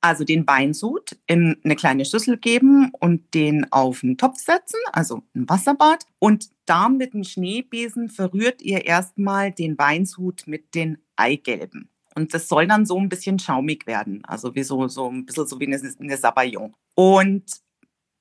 Also 0.00 0.24
den 0.24 0.46
Weinsud 0.46 1.16
in 1.26 1.56
eine 1.64 1.76
kleine 1.76 2.04
Schüssel 2.04 2.36
geben 2.36 2.92
und 3.00 3.34
den 3.34 3.70
auf 3.72 4.02
einen 4.02 4.16
Topf 4.16 4.38
setzen, 4.38 4.78
also 4.92 5.22
ein 5.34 5.48
Wasserbad. 5.48 6.04
Und 6.18 6.50
da 6.66 6.88
mit 6.88 7.14
dem 7.14 7.24
Schneebesen 7.24 8.08
verrührt 8.08 8.62
ihr 8.62 8.84
erstmal 8.84 9.52
den 9.52 9.78
Weinsud 9.78 10.44
mit 10.46 10.74
den 10.74 10.98
Eigelben. 11.16 11.88
Und 12.14 12.34
das 12.34 12.48
soll 12.48 12.66
dann 12.66 12.84
so 12.84 12.98
ein 12.98 13.08
bisschen 13.08 13.38
schaumig 13.38 13.86
werden, 13.86 14.22
also 14.24 14.54
wie 14.54 14.62
so, 14.62 14.86
so 14.88 15.08
ein 15.08 15.24
bisschen 15.24 15.46
so 15.46 15.58
wie 15.60 15.66
eine, 15.66 15.80
eine 15.98 16.16
Sabayon. 16.16 16.74
Und 16.94 17.61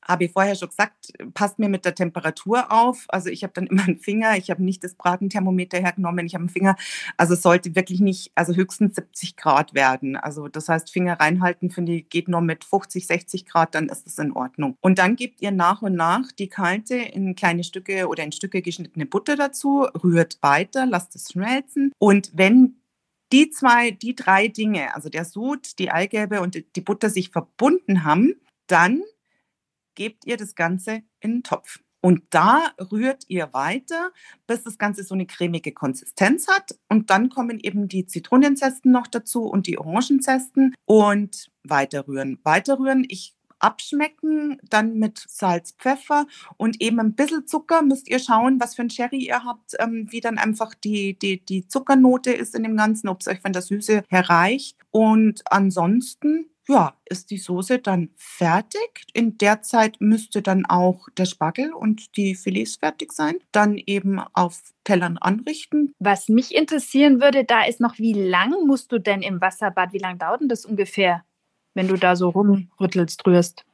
habe 0.04 0.26
ich 0.26 0.32
vorher 0.32 0.56
schon 0.56 0.70
gesagt, 0.70 1.14
passt 1.34 1.60
mir 1.60 1.70
mit 1.70 1.86
der 1.86 1.96
Temperatur 1.96 2.72
auf. 2.72 3.06
Also 3.08 3.30
ich 3.30 3.44
habe 3.44 3.54
dann 3.54 3.68
immer 3.68 3.84
einen 3.84 3.98
Finger, 3.98 4.38
ich 4.38 4.50
habe 4.50 4.64
nicht 4.64 4.84
das 4.84 4.96
Bratenthermometer 4.96 5.80
hergenommen, 5.80 6.26
ich 6.26 6.34
habe 6.34 6.44
einen 6.44 6.50
Finger. 6.50 6.76
Also 7.18 7.34
es 7.34 7.42
sollte 7.42 7.76
wirklich 7.76 8.00
nicht, 8.00 8.32
also 8.36 8.54
höchstens 8.54 8.96
70 8.96 9.38
Grad 9.38 9.74
werden. 9.74 10.16
Also 10.16 10.48
das 10.48 10.70
heißt, 10.70 10.92
Finger 10.92 11.20
reinhalten, 11.20 11.72
finde 11.72 11.94
ich, 11.94 12.10
geht 12.10 12.28
nur 12.28 12.42
mit 12.42 12.64
50, 12.64 13.08
60 13.08 13.46
Grad, 13.46 13.76
dann 13.76 13.90
ist 13.90 14.06
das 14.06 14.18
in 14.18 14.32
Ordnung. 14.32 14.76
Und 14.82 15.00
dann 15.00 15.16
gebt 15.16 15.42
ihr 15.42 15.52
nach 15.52 15.82
und 15.82 15.96
nach 15.96 16.32
die 16.32 16.48
kalte 16.48 16.96
in 16.96 17.36
kleine 17.36 17.64
Stücke 17.64 18.08
oder 18.08 18.24
in 18.24 18.32
Stücke 18.32 18.62
geschnittene 18.62 19.06
Butter 19.06 19.36
dazu, 19.36 19.88
rührt 20.04 20.38
weiter, 20.42 20.86
lasst 20.86 21.16
es 21.16 21.32
schmelzen. 21.32 21.92
Und 22.00 22.32
wenn 22.34 22.82
die 23.32 23.50
zwei, 23.50 23.92
die 23.92 24.16
drei 24.16 24.48
Dinge, 24.48 24.94
also 24.94 25.10
der 25.10 25.26
Sud, 25.26 25.80
die 25.80 25.92
Eigelbe 25.92 26.42
und 26.42 26.62
die 26.76 26.82
Butter 26.82 27.10
sich 27.10 27.30
verbunden 27.30 28.04
haben, 28.04 28.36
dann 28.68 29.02
gebt 29.96 30.26
ihr 30.26 30.38
das 30.38 30.56
Ganze 30.56 31.04
in 31.20 31.32
den 31.32 31.44
Topf. 31.44 31.80
Und 32.02 32.24
da 32.32 32.72
rührt 32.92 33.26
ihr 33.28 33.54
weiter, 33.54 34.12
bis 34.48 34.64
das 34.64 34.80
Ganze 34.80 35.04
so 35.04 35.14
eine 35.14 35.28
cremige 35.28 35.72
Konsistenz 35.72 36.48
hat. 36.48 36.76
Und 36.90 37.12
dann 37.12 37.30
kommen 37.30 37.60
eben 37.60 37.88
die 37.88 38.08
Zitronenzesten 38.08 38.92
noch 38.92 39.06
dazu 39.06 39.44
und 39.44 39.68
die 39.68 39.78
Orangenzesten 39.78 40.74
und 40.86 41.52
weiter 41.64 42.08
rühren. 42.08 42.40
Weiter 42.44 42.80
rühren. 42.80 43.06
Ich 43.08 43.36
abschmecken, 43.62 44.58
dann 44.70 44.96
mit 44.96 45.24
Salz, 45.28 45.74
Pfeffer 45.78 46.26
und 46.58 46.82
eben 46.82 47.00
ein 47.00 47.14
bisschen 47.14 47.48
Zucker. 47.48 47.84
Müsst 47.84 48.10
ihr 48.10 48.20
schauen, 48.20 48.60
was 48.60 48.76
für 48.76 48.82
ein 48.82 48.90
Sherry 48.90 49.20
ihr 49.20 49.44
habt, 49.44 49.76
ähm, 49.80 50.08
wie 50.10 50.20
dann 50.20 50.38
einfach 50.40 50.74
die, 50.74 51.18
die, 51.18 51.46
die 51.46 51.68
Zuckernote 51.68 52.32
ist 52.32 52.56
in 52.56 52.64
dem 52.64 52.76
Ganzen, 52.76 53.08
ob 53.08 53.22
es 53.22 53.28
euch 53.28 53.40
von 53.40 53.54
der 53.54 53.62
Süße 53.62 54.04
herreicht. 54.10 54.78
Und 54.90 55.42
ansonsten 55.46 56.51
ja, 56.68 56.94
ist 57.06 57.32
die 57.32 57.38
Soße 57.38 57.80
dann 57.80 58.10
fertig. 58.16 59.04
In 59.14 59.38
der 59.38 59.62
Zeit 59.62 59.98
müsste 60.00 60.42
dann 60.42 60.66
auch 60.66 61.10
der 61.18 61.26
Spargel 61.26 61.74
und 61.74 62.16
die 62.18 62.36
Filets 62.36 62.78
fertig 62.78 63.12
sein. 63.12 63.36
Dann 63.52 63.78
eben 63.78 64.20
auf 64.20 64.60
Tellern 64.84 65.18
anrichten. 65.18 65.94
Was 66.00 66.30
mich 66.30 66.56
interessieren 66.56 67.22
würde, 67.22 67.44
da 67.44 67.64
ist 67.64 67.80
noch, 67.80 67.98
wie 67.98 68.14
lang 68.14 68.66
musst 68.66 68.92
du 68.92 69.00
denn 69.00 69.22
im 69.22 69.42
Wasserbad, 69.42 69.94
wie 69.94 70.00
lange 70.00 70.18
dauert 70.18 70.42
denn 70.42 70.50
das 70.50 70.66
ungefähr, 70.66 71.24
wenn 71.74 71.88
du 71.88 71.98
da 71.98 72.16
so 72.16 72.30
rumrüttelst, 72.30 73.26
rührst? 73.26 73.66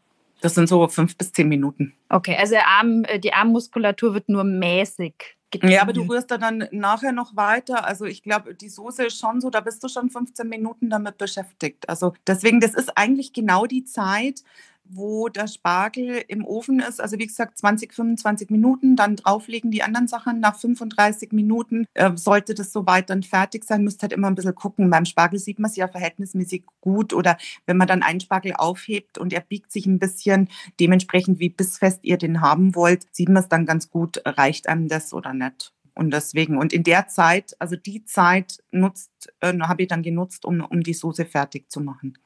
Das 0.41 0.55
sind 0.55 0.69
so 0.69 0.87
fünf 0.87 1.17
bis 1.17 1.31
zehn 1.31 1.49
Minuten. 1.49 1.93
Okay, 2.09 2.35
also 2.37 2.55
Arm, 2.57 3.03
äh, 3.05 3.19
die 3.19 3.33
Armmuskulatur 3.33 4.13
wird 4.13 4.29
nur 4.29 4.43
mäßig 4.43 5.36
ja, 5.63 5.81
aber 5.81 5.93
du 5.93 6.01
rührst 6.01 6.29
da 6.29 6.37
dann 6.37 6.67
nachher 6.71 7.13
noch 7.13 7.35
weiter. 7.35 7.85
Also 7.85 8.05
ich 8.05 8.21
glaube, 8.21 8.53
die 8.53 8.69
Soße 8.69 9.05
ist 9.05 9.19
schon 9.19 9.39
so, 9.39 9.49
da 9.49 9.61
bist 9.61 9.83
du 9.83 9.87
schon 9.87 10.09
15 10.09 10.47
Minuten 10.47 10.89
damit 10.89 11.17
beschäftigt. 11.17 11.87
Also 11.87 12.13
deswegen, 12.25 12.59
das 12.59 12.73
ist 12.73 12.97
eigentlich 12.97 13.31
genau 13.33 13.65
die 13.65 13.85
Zeit, 13.85 14.43
wo 14.89 15.29
der 15.29 15.47
Spargel 15.47 16.23
im 16.27 16.45
Ofen 16.45 16.79
ist. 16.79 17.01
Also 17.01 17.17
wie 17.19 17.27
gesagt, 17.27 17.57
20, 17.57 17.93
25 17.93 18.49
Minuten, 18.49 18.95
dann 18.95 19.15
drauflegen 19.15 19.71
die 19.71 19.83
anderen 19.83 20.07
Sachen. 20.07 20.39
Nach 20.39 20.57
35 20.57 21.31
Minuten 21.31 21.85
äh, 21.93 22.11
sollte 22.15 22.53
das 22.53 22.71
soweit 22.71 23.09
dann 23.09 23.23
fertig 23.23 23.63
sein. 23.63 23.83
Müsst 23.83 24.01
halt 24.01 24.13
immer 24.13 24.27
ein 24.27 24.35
bisschen 24.35 24.55
gucken. 24.55 24.89
Beim 24.89 25.05
Spargel 25.05 25.39
sieht 25.39 25.59
man 25.59 25.69
es 25.69 25.77
ja 25.77 25.87
verhältnismäßig 25.87 26.63
gut. 26.81 27.13
Oder 27.13 27.37
wenn 27.65 27.77
man 27.77 27.87
dann 27.87 28.03
einen 28.03 28.19
Spargel 28.19 28.53
aufhebt 28.53 29.17
und 29.17 29.33
er 29.33 29.41
biegt 29.41 29.71
sich 29.71 29.85
ein 29.85 29.99
bisschen, 29.99 30.49
dementsprechend 30.79 31.39
wie 31.39 31.49
bissfest 31.49 31.99
ihr 32.03 32.17
den 32.17 32.41
haben 32.41 32.75
wollt, 32.75 33.07
sieht 33.11 33.29
man 33.29 33.43
es 33.43 33.49
dann 33.49 33.65
ganz 33.65 33.89
gut, 33.89 34.21
reicht 34.25 34.67
einem 34.67 34.87
das 34.87 35.13
oder 35.13 35.33
nicht. 35.33 35.73
Und 35.97 36.13
deswegen, 36.13 36.57
und 36.57 36.73
in 36.73 36.83
der 36.83 37.07
Zeit, 37.07 37.55
also 37.57 37.75
die 37.75 38.05
Zeit 38.05 38.63
nutzt, 38.71 39.33
äh, 39.39 39.57
habe 39.59 39.81
ich 39.81 39.87
dann 39.87 40.03
genutzt, 40.03 40.45
um, 40.45 40.61
um 40.61 40.81
die 40.81 40.93
Soße 40.93 41.25
fertig 41.25 41.71
zu 41.71 41.81
machen. 41.81 42.17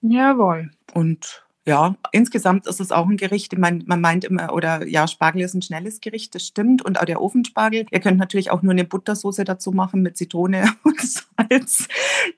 Jawohl. 0.00 0.70
Und 0.92 1.43
ja, 1.66 1.96
insgesamt 2.12 2.66
ist 2.66 2.80
es 2.80 2.92
auch 2.92 3.06
ein 3.06 3.16
Gericht. 3.16 3.56
Man, 3.56 3.84
man 3.86 4.00
meint 4.00 4.24
immer, 4.24 4.52
oder 4.52 4.86
ja, 4.86 5.08
Spargel 5.08 5.42
ist 5.42 5.54
ein 5.54 5.62
schnelles 5.62 6.00
Gericht, 6.00 6.34
das 6.34 6.46
stimmt. 6.46 6.84
Und 6.84 7.00
auch 7.00 7.06
der 7.06 7.22
Ofenspargel. 7.22 7.86
Ihr 7.90 8.00
könnt 8.00 8.18
natürlich 8.18 8.50
auch 8.50 8.60
nur 8.60 8.72
eine 8.72 8.84
Buttersoße 8.84 9.44
dazu 9.44 9.72
machen 9.72 10.02
mit 10.02 10.16
Zitrone 10.16 10.70
und 10.82 11.00
Salz. 11.00 11.88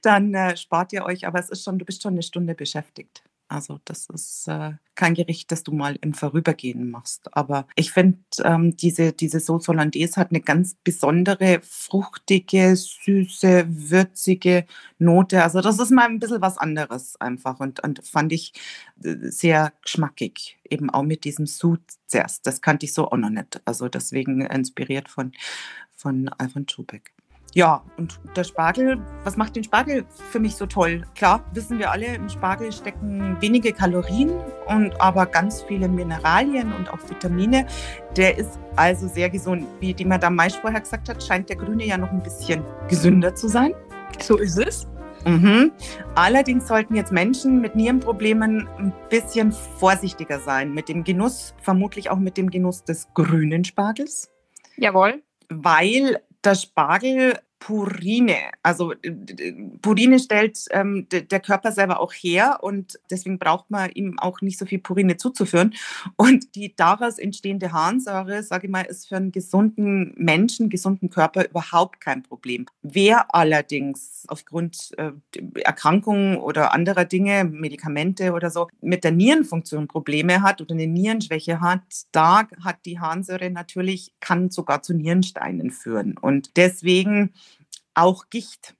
Dann 0.03 0.33
äh, 0.33 0.57
spart 0.57 0.93
ihr 0.93 1.05
euch, 1.05 1.27
aber 1.27 1.41
es 1.41 1.51
ist 1.51 1.65
schon, 1.65 1.79
du 1.79 1.85
bist 1.85 2.03
schon 2.03 2.13
eine 2.13 2.23
Stunde 2.23 2.55
beschäftigt. 2.55 3.23
Also 3.49 3.79
das 3.85 4.09
ist 4.11 4.49
äh, 4.49 4.73
kein 4.97 5.15
Gericht, 5.15 5.53
das 5.53 5.63
du 5.63 5.73
mal 5.73 5.97
im 6.01 6.15
Vorübergehen 6.15 6.91
machst. 6.91 7.35
Aber 7.37 7.69
ich 7.77 7.93
finde, 7.93 8.19
ähm, 8.43 8.77
diese, 8.77 9.13
diese 9.13 9.39
Sauce 9.39 9.69
Hollandaise 9.69 10.17
hat 10.17 10.31
eine 10.31 10.41
ganz 10.41 10.75
besondere, 10.83 11.61
fruchtige, 11.63 12.75
süße, 12.75 13.67
würzige 13.69 14.67
Note. 14.99 15.45
Also 15.45 15.61
das 15.61 15.79
ist 15.79 15.91
mal 15.93 16.07
ein 16.07 16.19
bisschen 16.19 16.41
was 16.41 16.59
anderes 16.59 17.21
einfach 17.21 17.61
und, 17.61 17.81
und 17.85 18.05
fand 18.05 18.33
ich 18.33 18.53
äh, 19.05 19.15
sehr 19.31 19.73
geschmackig. 19.83 20.59
Eben 20.69 20.91
auch 20.91 21.05
mit 21.05 21.25
diesem 21.25 21.47
Sud 21.47 21.81
zuerst. 22.09 22.47
Das 22.47 22.61
kannte 22.61 22.87
ich 22.87 22.95
so 22.95 23.09
auch 23.11 23.17
noch 23.17 23.31
nicht. 23.31 23.61
Also 23.65 23.89
deswegen 23.89 24.41
inspiriert 24.41 25.09
von, 25.09 25.33
von 25.93 26.29
Alfred 26.31 26.73
Schubeck. 26.73 27.16
Ja, 27.57 27.83
und 27.97 28.21
der 28.37 28.45
Spargel, 28.45 28.99
was 29.25 29.39
macht 29.39 29.57
den 29.57 29.65
Spargel 29.65 30.05
für 30.31 30.39
mich 30.39 30.57
so 30.57 30.67
toll? 30.67 31.07
Klar, 31.15 31.43
wissen 31.55 31.79
wir 31.79 31.91
alle, 31.91 32.15
im 32.15 32.29
Spargel 32.29 32.71
stecken 32.71 33.35
wenige 33.41 33.73
Kalorien 33.73 34.31
und 34.67 35.01
aber 35.01 35.25
ganz 35.25 35.63
viele 35.63 35.89
Mineralien 35.89 36.71
und 36.75 36.93
auch 36.93 36.99
Vitamine. 37.09 37.67
Der 38.15 38.37
ist 38.37 38.59
also 38.77 39.09
sehr 39.09 39.31
gesund. 39.31 39.67
Wie 39.81 39.95
die 39.95 40.05
Madame 40.05 40.37
Maisch 40.37 40.59
vorher 40.59 40.83
gesagt 40.83 41.09
hat, 41.09 41.25
scheint 41.25 41.49
der 41.49 41.57
Grüne 41.57 41.87
ja 41.87 41.97
noch 41.97 42.11
ein 42.11 42.23
bisschen 42.23 42.63
gesünder 42.89 43.35
zu 43.35 43.49
sein. 43.49 43.73
So 44.21 44.37
ist 44.37 44.59
es. 44.59 44.87
Mhm. 45.25 45.73
Allerdings 46.15 46.69
sollten 46.69 46.95
jetzt 46.95 47.11
Menschen 47.11 47.63
mit 47.63 47.75
Nierenproblemen 47.75 48.69
ein 48.79 48.93
bisschen 49.09 49.53
vorsichtiger 49.53 50.41
sein 50.41 50.75
mit 50.75 50.91
dem 50.91 51.05
Genuss, 51.05 51.55
vermutlich 51.63 52.11
auch 52.11 52.19
mit 52.19 52.37
dem 52.37 52.51
Genuss 52.51 52.85
des 52.85 53.09
grünen 53.15 53.65
Spargels. 53.65 54.31
Jawohl. 54.77 55.23
Weil 55.49 56.21
der 56.45 56.55
Spargel 56.55 57.39
Purine. 57.67 58.53
Also 58.63 58.95
Purine 59.83 60.21
stellt 60.21 60.67
ähm, 60.71 61.09
der 61.11 61.41
Körper 61.41 61.73
selber 61.73 61.99
auch 61.99 62.13
her 62.13 62.59
und 62.63 63.01
deswegen 63.11 63.41
braucht 63.41 63.73
man 63.73 63.91
ihm 63.91 64.21
auch 64.21 64.41
nicht 64.41 64.57
so 64.57 64.67
viel 64.67 64.79
Purine 64.79 65.17
zuzuführen. 65.17 65.75
Und 66.15 66.55
die 66.55 66.77
daraus 66.77 67.19
entstehende 67.19 67.73
Harnsäure, 67.73 68.45
sage 68.45 68.69
ich 68.69 68.71
mal, 68.71 68.83
ist 68.83 69.09
für 69.09 69.17
einen 69.17 69.33
gesunden 69.33 70.15
Menschen, 70.17 70.71
gesunden 70.71 71.11
Körper 71.11 71.45
überhaupt 71.45 72.01
kein 72.01 72.23
Problem. 72.23 72.67
Wer 72.83 73.35
allerdings 73.35 74.27
aufgrund 74.29 74.93
äh, 74.97 75.11
Erkrankungen 75.65 76.37
oder 76.37 76.73
anderer 76.73 77.05
Dinge, 77.05 77.43
Medikamente 77.43 78.33
oder 78.33 78.51
so, 78.51 78.69
mit 78.81 79.03
der 79.03 79.11
Nierenfunktion 79.11 79.89
Probleme 79.89 80.41
hat 80.41 80.61
oder 80.61 80.77
eine 80.77 80.87
Nierenschwäche 80.87 81.61
hat, 81.61 81.83
da 82.13 82.47
hat 82.63 82.77
die 82.85 83.01
Harnsäure 83.01 83.51
natürlich, 83.51 84.15
kann 84.21 84.51
sogar 84.51 84.83
zu 84.83 84.95
Nierensteinen 84.95 85.73
führen. 85.73 86.17
Und 86.17 86.57
deswegen 86.57 87.33
auch 87.97 88.31
Gicht 88.31 88.77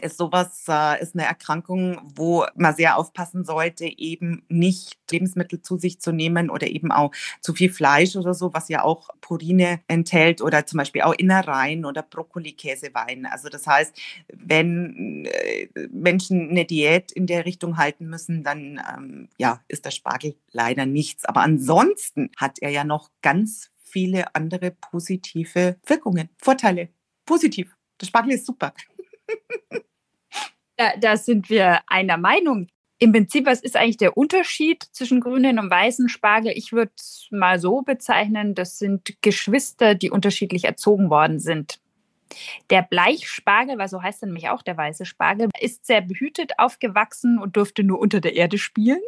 ist 0.00 0.18
sowas, 0.18 0.64
äh, 0.68 1.00
ist 1.00 1.14
eine 1.14 1.24
Erkrankung, 1.24 2.00
wo 2.16 2.44
man 2.56 2.74
sehr 2.74 2.96
aufpassen 2.96 3.44
sollte, 3.44 3.84
eben 3.84 4.44
nicht 4.48 4.98
Lebensmittel 5.10 5.62
zu 5.62 5.76
sich 5.76 6.00
zu 6.00 6.10
nehmen 6.12 6.50
oder 6.50 6.66
eben 6.66 6.90
auch 6.90 7.12
zu 7.40 7.54
viel 7.54 7.72
Fleisch 7.72 8.16
oder 8.16 8.34
so, 8.34 8.52
was 8.52 8.68
ja 8.68 8.82
auch 8.82 9.10
Purine 9.20 9.80
enthält 9.86 10.42
oder 10.42 10.66
zum 10.66 10.78
Beispiel 10.78 11.02
auch 11.02 11.14
Innereien 11.14 11.84
oder 11.84 12.02
Brokkoli, 12.02 12.52
Käsewein. 12.52 13.26
Also 13.26 13.48
das 13.48 13.66
heißt, 13.66 13.96
wenn 14.32 15.26
äh, 15.26 15.68
Menschen 15.92 16.50
eine 16.50 16.64
Diät 16.64 17.12
in 17.12 17.26
der 17.26 17.44
Richtung 17.44 17.76
halten 17.76 18.06
müssen, 18.06 18.42
dann 18.42 18.80
ähm, 18.96 19.28
ja, 19.38 19.60
ist 19.68 19.84
der 19.84 19.92
Spargel 19.92 20.34
leider 20.50 20.86
nichts. 20.86 21.24
Aber 21.24 21.42
ansonsten 21.42 22.30
hat 22.36 22.58
er 22.60 22.70
ja 22.70 22.82
noch 22.82 23.10
ganz 23.22 23.70
viele 23.84 24.34
andere 24.34 24.72
positive 24.72 25.76
Wirkungen, 25.86 26.30
Vorteile. 26.38 26.88
Positiv. 27.26 27.74
Spargel 28.04 28.34
ist 28.34 28.46
super. 28.46 28.74
da, 30.76 30.96
da 30.98 31.16
sind 31.16 31.50
wir 31.50 31.80
einer 31.86 32.16
Meinung. 32.16 32.68
Im 32.98 33.12
Prinzip, 33.12 33.46
was 33.46 33.60
ist 33.60 33.76
eigentlich 33.76 33.96
der 33.96 34.16
Unterschied 34.16 34.84
zwischen 34.92 35.20
grünen 35.20 35.58
und 35.58 35.70
weißen 35.70 36.08
Spargel? 36.08 36.52
Ich 36.56 36.72
würde 36.72 36.92
es 36.96 37.26
mal 37.30 37.58
so 37.58 37.82
bezeichnen, 37.82 38.54
das 38.54 38.78
sind 38.78 39.20
Geschwister, 39.20 39.94
die 39.94 40.10
unterschiedlich 40.10 40.64
erzogen 40.64 41.10
worden 41.10 41.38
sind. 41.38 41.80
Der 42.70 42.82
Bleichspargel, 42.82 43.78
weil 43.78 43.88
so 43.88 44.02
heißt 44.02 44.22
er 44.22 44.26
nämlich 44.26 44.48
auch 44.48 44.62
der 44.62 44.76
weiße 44.76 45.04
Spargel, 45.04 45.48
ist 45.60 45.86
sehr 45.86 46.00
behütet 46.00 46.58
aufgewachsen 46.58 47.38
und 47.38 47.56
durfte 47.56 47.84
nur 47.84 47.98
unter 47.98 48.20
der 48.20 48.34
Erde 48.34 48.58
spielen. 48.58 49.00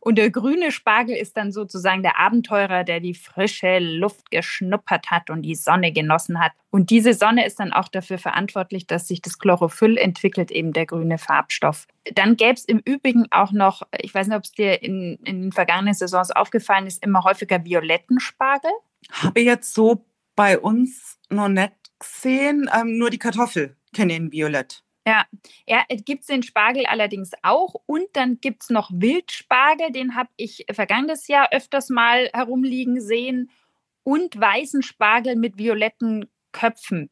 Und 0.00 0.18
der 0.18 0.30
grüne 0.30 0.70
Spargel 0.70 1.16
ist 1.16 1.36
dann 1.38 1.50
sozusagen 1.50 2.02
der 2.02 2.18
Abenteurer, 2.18 2.84
der 2.84 3.00
die 3.00 3.14
frische 3.14 3.78
Luft 3.78 4.30
geschnuppert 4.30 5.10
hat 5.10 5.30
und 5.30 5.40
die 5.42 5.54
Sonne 5.54 5.92
genossen 5.92 6.40
hat. 6.40 6.52
Und 6.70 6.90
diese 6.90 7.14
Sonne 7.14 7.46
ist 7.46 7.58
dann 7.58 7.72
auch 7.72 7.88
dafür 7.88 8.18
verantwortlich, 8.18 8.86
dass 8.86 9.08
sich 9.08 9.22
das 9.22 9.38
Chlorophyll 9.38 9.96
entwickelt, 9.96 10.50
eben 10.50 10.74
der 10.74 10.84
grüne 10.84 11.16
Farbstoff. 11.16 11.86
Dann 12.14 12.36
gäbe 12.36 12.52
es 12.52 12.66
im 12.66 12.80
Übrigen 12.84 13.26
auch 13.30 13.52
noch, 13.52 13.82
ich 13.98 14.14
weiß 14.14 14.26
nicht, 14.26 14.36
ob 14.36 14.44
es 14.44 14.52
dir 14.52 14.82
in, 14.82 15.18
in 15.24 15.40
den 15.40 15.52
vergangenen 15.52 15.94
Saisons 15.94 16.30
aufgefallen 16.30 16.86
ist, 16.86 17.02
immer 17.02 17.24
häufiger 17.24 17.64
violetten 17.64 18.20
Spargel. 18.20 18.72
Habe 19.10 19.40
jetzt 19.40 19.72
so 19.72 20.04
bei 20.36 20.58
uns 20.58 21.18
noch 21.30 21.48
nicht 21.48 21.72
gesehen, 21.98 22.68
ähm, 22.74 22.98
nur 22.98 23.10
die 23.10 23.18
Kartoffel 23.18 23.76
kenne 23.94 24.14
ich 24.14 24.32
Violett. 24.32 24.84
Ja, 25.06 25.26
ja 25.66 25.84
gibt 25.88 26.22
es 26.22 26.26
den 26.28 26.42
Spargel 26.42 26.86
allerdings 26.86 27.32
auch. 27.42 27.74
Und 27.86 28.06
dann 28.14 28.40
gibt 28.40 28.62
es 28.64 28.70
noch 28.70 28.90
Wildspargel, 28.92 29.92
den 29.92 30.14
habe 30.14 30.30
ich 30.36 30.64
vergangenes 30.70 31.28
Jahr 31.28 31.48
öfters 31.52 31.90
mal 31.90 32.30
herumliegen 32.32 33.00
sehen. 33.00 33.50
Und 34.02 34.38
weißen 34.38 34.82
Spargel 34.82 35.34
mit 35.36 35.56
violetten 35.56 36.30
Köpfen. 36.52 37.10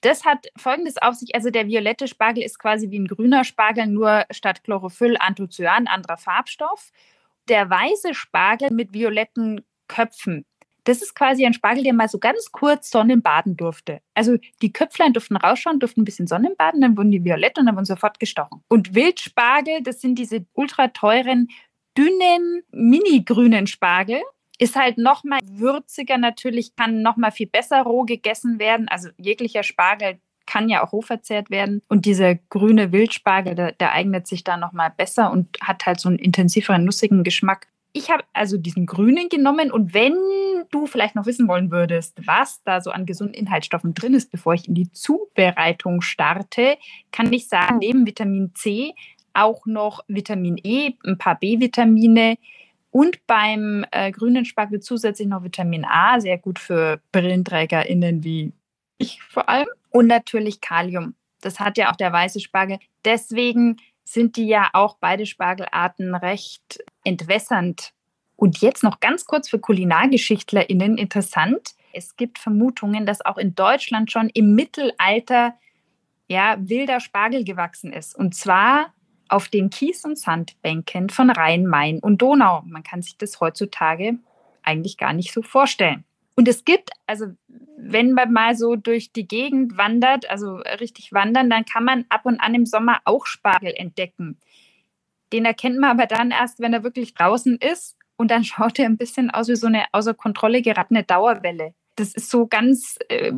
Das 0.00 0.24
hat 0.24 0.46
folgendes 0.56 1.00
auf 1.00 1.14
sich: 1.14 1.34
also 1.34 1.50
der 1.50 1.66
violette 1.68 2.08
Spargel 2.08 2.42
ist 2.42 2.58
quasi 2.58 2.90
wie 2.90 2.98
ein 2.98 3.06
grüner 3.06 3.44
Spargel, 3.44 3.86
nur 3.86 4.24
statt 4.30 4.64
Chlorophyll 4.64 5.16
Anthocyan, 5.18 5.86
anderer 5.86 6.16
Farbstoff. 6.16 6.90
Der 7.48 7.70
weiße 7.70 8.14
Spargel 8.14 8.70
mit 8.72 8.92
violetten 8.92 9.64
Köpfen, 9.86 10.44
das 10.84 11.02
ist 11.02 11.14
quasi 11.14 11.44
ein 11.44 11.54
Spargel, 11.54 11.82
der 11.82 11.94
mal 11.94 12.08
so 12.08 12.18
ganz 12.18 12.52
kurz 12.52 12.90
Sonnenbaden 12.90 13.56
durfte. 13.56 14.00
Also 14.14 14.36
die 14.62 14.72
Köpflein 14.72 15.12
durften 15.12 15.36
rausschauen, 15.36 15.80
durften 15.80 16.02
ein 16.02 16.04
bisschen 16.04 16.26
Sonnenbaden, 16.26 16.80
dann 16.80 16.96
wurden 16.96 17.10
die 17.10 17.24
violett 17.24 17.58
und 17.58 17.66
dann 17.66 17.74
wurden 17.74 17.86
sofort 17.86 18.20
gestochen. 18.20 18.62
Und 18.68 18.94
Wildspargel, 18.94 19.82
das 19.82 20.00
sind 20.00 20.18
diese 20.18 20.44
ultra 20.52 20.88
teuren, 20.88 21.48
dünnen, 21.96 22.62
mini-grünen 22.70 23.66
Spargel. 23.66 24.20
Ist 24.58 24.76
halt 24.76 24.98
noch 24.98 25.24
mal 25.24 25.40
würziger 25.42 26.18
natürlich, 26.18 26.76
kann 26.76 27.02
noch 27.02 27.16
mal 27.16 27.32
viel 27.32 27.48
besser 27.48 27.82
roh 27.82 28.04
gegessen 28.04 28.58
werden. 28.58 28.86
Also 28.88 29.08
jeglicher 29.16 29.62
Spargel 29.62 30.18
kann 30.46 30.68
ja 30.68 30.84
auch 30.84 30.92
roh 30.92 31.00
verzehrt 31.00 31.50
werden. 31.50 31.82
Und 31.88 32.04
dieser 32.04 32.34
grüne 32.34 32.92
Wildspargel, 32.92 33.54
der, 33.54 33.72
der 33.72 33.92
eignet 33.92 34.26
sich 34.26 34.44
da 34.44 34.56
noch 34.56 34.72
mal 34.72 34.90
besser 34.90 35.32
und 35.32 35.56
hat 35.60 35.86
halt 35.86 35.98
so 35.98 36.08
einen 36.08 36.18
intensiveren, 36.18 36.84
nussigen 36.84 37.24
Geschmack 37.24 37.68
ich 37.94 38.10
habe 38.10 38.24
also 38.32 38.58
diesen 38.58 38.86
grünen 38.86 39.28
genommen 39.28 39.70
und 39.70 39.94
wenn 39.94 40.14
du 40.74 40.86
vielleicht 40.86 41.14
noch 41.14 41.26
wissen 41.26 41.48
wollen 41.48 41.70
würdest, 41.70 42.26
was 42.26 42.62
da 42.64 42.80
so 42.80 42.90
an 42.90 43.06
gesunden 43.06 43.34
Inhaltsstoffen 43.34 43.94
drin 43.94 44.14
ist, 44.14 44.30
bevor 44.30 44.54
ich 44.54 44.68
in 44.68 44.74
die 44.74 44.90
Zubereitung 44.90 46.00
starte, 46.00 46.76
kann 47.12 47.32
ich 47.32 47.48
sagen, 47.48 47.78
neben 47.78 48.06
Vitamin 48.06 48.52
C 48.54 48.94
auch 49.32 49.66
noch 49.66 50.04
Vitamin 50.08 50.58
E, 50.62 50.92
ein 51.04 51.18
paar 51.18 51.38
B-Vitamine 51.38 52.36
und 52.90 53.26
beim 53.26 53.84
äh, 53.90 54.12
grünen 54.12 54.44
Spargel 54.44 54.80
zusätzlich 54.80 55.26
noch 55.26 55.42
Vitamin 55.42 55.84
A, 55.84 56.20
sehr 56.20 56.38
gut 56.38 56.58
für 56.58 57.00
BrillenträgerInnen 57.12 58.22
wie 58.22 58.52
ich 58.98 59.22
vor 59.22 59.48
allem. 59.48 59.68
Und 59.90 60.06
natürlich 60.06 60.60
Kalium. 60.60 61.14
Das 61.40 61.60
hat 61.60 61.76
ja 61.78 61.90
auch 61.90 61.96
der 61.96 62.12
weiße 62.12 62.40
Spargel. 62.40 62.78
Deswegen 63.04 63.76
sind 64.04 64.36
die 64.36 64.46
ja 64.46 64.70
auch 64.72 64.96
beide 65.00 65.26
Spargelarten 65.26 66.14
recht 66.14 66.84
entwässernd. 67.04 67.92
Und 68.36 68.58
jetzt 68.58 68.82
noch 68.82 69.00
ganz 69.00 69.26
kurz 69.26 69.48
für 69.48 69.58
KulinargeschichtlerInnen 69.58 70.98
interessant. 70.98 71.74
Es 71.92 72.16
gibt 72.16 72.38
Vermutungen, 72.38 73.06
dass 73.06 73.24
auch 73.24 73.38
in 73.38 73.54
Deutschland 73.54 74.10
schon 74.10 74.28
im 74.30 74.54
Mittelalter 74.54 75.54
ja, 76.26 76.56
wilder 76.58 77.00
Spargel 77.00 77.44
gewachsen 77.44 77.92
ist. 77.92 78.16
Und 78.16 78.34
zwar 78.34 78.92
auf 79.28 79.48
den 79.48 79.70
Kies- 79.70 80.04
und 80.04 80.18
Sandbänken 80.18 81.10
von 81.10 81.30
Rhein, 81.30 81.66
Main 81.66 81.98
und 82.00 82.22
Donau. 82.22 82.62
Man 82.66 82.82
kann 82.82 83.02
sich 83.02 83.16
das 83.16 83.40
heutzutage 83.40 84.18
eigentlich 84.62 84.96
gar 84.96 85.12
nicht 85.12 85.32
so 85.32 85.42
vorstellen. 85.42 86.04
Und 86.36 86.48
es 86.48 86.64
gibt, 86.64 86.90
also 87.06 87.26
wenn 87.76 88.12
man 88.12 88.32
mal 88.32 88.56
so 88.56 88.76
durch 88.76 89.12
die 89.12 89.28
Gegend 89.28 89.76
wandert, 89.76 90.28
also 90.28 90.56
richtig 90.80 91.12
wandern, 91.12 91.48
dann 91.48 91.64
kann 91.64 91.84
man 91.84 92.06
ab 92.08 92.22
und 92.24 92.40
an 92.40 92.54
im 92.54 92.66
Sommer 92.66 93.00
auch 93.04 93.26
Spargel 93.26 93.72
entdecken. 93.74 94.38
Den 95.32 95.44
erkennt 95.44 95.78
man 95.78 95.90
aber 95.90 96.06
dann 96.06 96.30
erst, 96.30 96.60
wenn 96.60 96.72
er 96.72 96.82
wirklich 96.82 97.14
draußen 97.14 97.58
ist. 97.58 97.96
Und 98.16 98.30
dann 98.30 98.44
schaut 98.44 98.78
er 98.78 98.86
ein 98.86 98.96
bisschen 98.96 99.30
aus 99.30 99.48
wie 99.48 99.56
so 99.56 99.66
eine 99.66 99.84
außer 99.92 100.14
Kontrolle 100.14 100.62
geratene 100.62 101.04
Dauerwelle. 101.04 101.74
Das 101.96 102.14
ist 102.14 102.30
so 102.30 102.46
ganz 102.46 102.98
äh, 103.08 103.32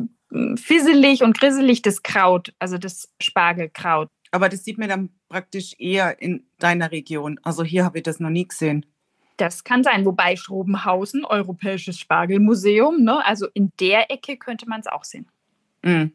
fisselig 0.55 1.23
und 1.23 1.39
grisselig, 1.39 1.81
das 1.81 2.03
Kraut, 2.03 2.53
also 2.59 2.77
das 2.77 3.13
Spargelkraut. 3.21 4.09
Aber 4.31 4.49
das 4.49 4.63
sieht 4.63 4.77
man 4.77 4.89
dann 4.89 5.09
praktisch 5.29 5.73
eher 5.77 6.21
in 6.21 6.47
deiner 6.59 6.91
Region. 6.91 7.39
Also 7.43 7.63
hier 7.63 7.85
habe 7.85 7.99
ich 7.99 8.03
das 8.03 8.19
noch 8.19 8.29
nie 8.29 8.47
gesehen. 8.47 8.85
Das 9.37 9.63
kann 9.63 9.83
sein, 9.83 10.03
wobei 10.05 10.35
Schrobenhausen, 10.35 11.23
Europäisches 11.23 11.99
Spargelmuseum, 11.99 13.03
ne, 13.03 13.23
also 13.23 13.47
in 13.53 13.71
der 13.79 14.09
Ecke 14.11 14.37
könnte 14.37 14.67
man 14.67 14.79
es 14.79 14.87
auch 14.87 15.03
sehen. 15.03 15.27
Mm. 15.83 16.07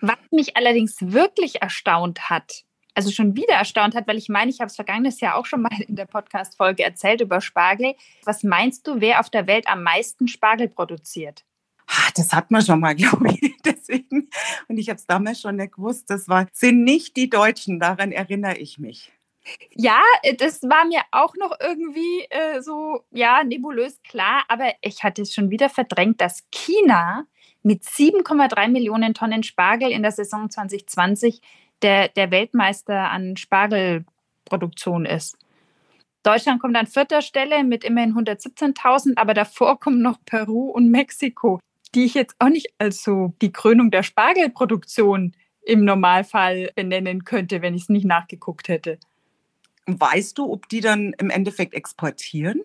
Was 0.00 0.16
mich 0.30 0.56
allerdings 0.56 0.96
wirklich 1.00 1.60
erstaunt 1.62 2.30
hat, 2.30 2.64
also 2.94 3.10
schon 3.10 3.36
wieder 3.36 3.54
erstaunt 3.54 3.94
hat, 3.94 4.06
weil 4.06 4.18
ich 4.18 4.28
meine, 4.28 4.50
ich 4.50 4.60
habe 4.60 4.68
es 4.68 4.76
vergangenes 4.76 5.20
Jahr 5.20 5.36
auch 5.36 5.46
schon 5.46 5.62
mal 5.62 5.80
in 5.86 5.96
der 5.96 6.06
Podcast-Folge 6.06 6.84
erzählt 6.84 7.20
über 7.20 7.40
Spargel. 7.40 7.94
Was 8.24 8.42
meinst 8.42 8.86
du, 8.86 9.00
wer 9.00 9.20
auf 9.20 9.30
der 9.30 9.46
Welt 9.46 9.66
am 9.68 9.82
meisten 9.82 10.28
Spargel 10.28 10.68
produziert? 10.68 11.44
Das 12.14 12.32
hat 12.32 12.50
man 12.50 12.62
schon 12.62 12.80
mal, 12.80 12.94
glaube 12.96 13.28
ich. 13.30 13.56
Deswegen, 13.64 14.28
und 14.68 14.78
ich 14.78 14.88
habe 14.88 14.98
es 14.98 15.06
damals 15.06 15.40
schon 15.40 15.56
nicht 15.56 15.74
gewusst, 15.74 16.08
das 16.08 16.28
war, 16.28 16.46
sind 16.52 16.84
nicht 16.84 17.16
die 17.16 17.30
Deutschen, 17.30 17.80
daran 17.80 18.12
erinnere 18.12 18.56
ich 18.56 18.78
mich. 18.78 19.12
Ja, 19.72 20.00
äh, 20.22 20.34
das 20.34 20.62
war 20.62 20.84
mir 20.86 21.02
auch 21.10 21.34
noch 21.36 21.52
irgendwie 21.60 22.26
äh, 22.30 22.62
so, 22.62 23.04
ja, 23.10 23.44
nebulös 23.44 24.02
klar, 24.02 24.44
aber 24.48 24.72
ich 24.80 25.02
hatte 25.02 25.22
es 25.22 25.34
schon 25.34 25.50
wieder 25.50 25.68
verdrängt, 25.68 26.20
dass 26.20 26.44
China 26.50 27.26
mit 27.62 27.82
7,3 27.82 28.68
Millionen 28.68 29.14
Tonnen 29.14 29.42
Spargel 29.42 29.90
in 29.90 30.02
der 30.02 30.12
Saison 30.12 30.50
2020 30.50 31.40
der, 31.84 32.08
der 32.08 32.30
Weltmeister 32.30 33.10
an 33.10 33.36
Spargelproduktion 33.36 35.04
ist. 35.04 35.36
Deutschland 36.22 36.60
kommt 36.60 36.76
an 36.76 36.86
vierter 36.86 37.20
Stelle 37.20 37.62
mit 37.62 37.84
immerhin 37.84 38.14
117.000, 38.14 39.12
aber 39.16 39.34
davor 39.34 39.78
kommen 39.78 40.00
noch 40.00 40.16
Peru 40.24 40.70
und 40.70 40.90
Mexiko, 40.90 41.60
die 41.94 42.06
ich 42.06 42.14
jetzt 42.14 42.36
auch 42.38 42.48
nicht 42.48 42.72
als 42.78 43.04
so 43.04 43.34
die 43.42 43.52
Krönung 43.52 43.90
der 43.90 44.02
Spargelproduktion 44.02 45.36
im 45.60 45.84
Normalfall 45.84 46.70
benennen 46.74 47.24
könnte, 47.24 47.60
wenn 47.60 47.74
ich 47.74 47.82
es 47.82 47.88
nicht 47.90 48.06
nachgeguckt 48.06 48.68
hätte. 48.68 48.98
Weißt 49.86 50.38
du, 50.38 50.50
ob 50.50 50.68
die 50.70 50.80
dann 50.80 51.12
im 51.18 51.28
Endeffekt 51.28 51.74
exportieren? 51.74 52.62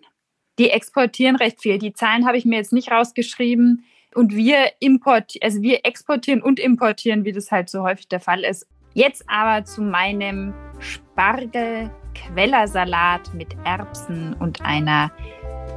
Die 0.58 0.70
exportieren 0.70 1.36
recht 1.36 1.60
viel. 1.60 1.78
Die 1.78 1.92
Zahlen 1.92 2.26
habe 2.26 2.38
ich 2.38 2.46
mir 2.46 2.56
jetzt 2.56 2.72
nicht 2.72 2.90
rausgeschrieben. 2.90 3.84
Und 4.14 4.34
wir 4.34 4.72
importieren, 4.80 5.44
also 5.44 5.62
wir 5.62 5.84
exportieren 5.84 6.42
und 6.42 6.58
importieren, 6.58 7.24
wie 7.24 7.32
das 7.32 7.52
halt 7.52 7.68
so 7.68 7.82
häufig 7.82 8.08
der 8.08 8.20
Fall 8.20 8.42
ist. 8.42 8.66
Jetzt 8.94 9.24
aber 9.28 9.64
zu 9.64 9.82
meinem 9.82 10.54
Spargel-Quellersalat 10.80 13.34
mit 13.34 13.54
Erbsen 13.64 14.34
und 14.34 14.60
einer 14.62 15.10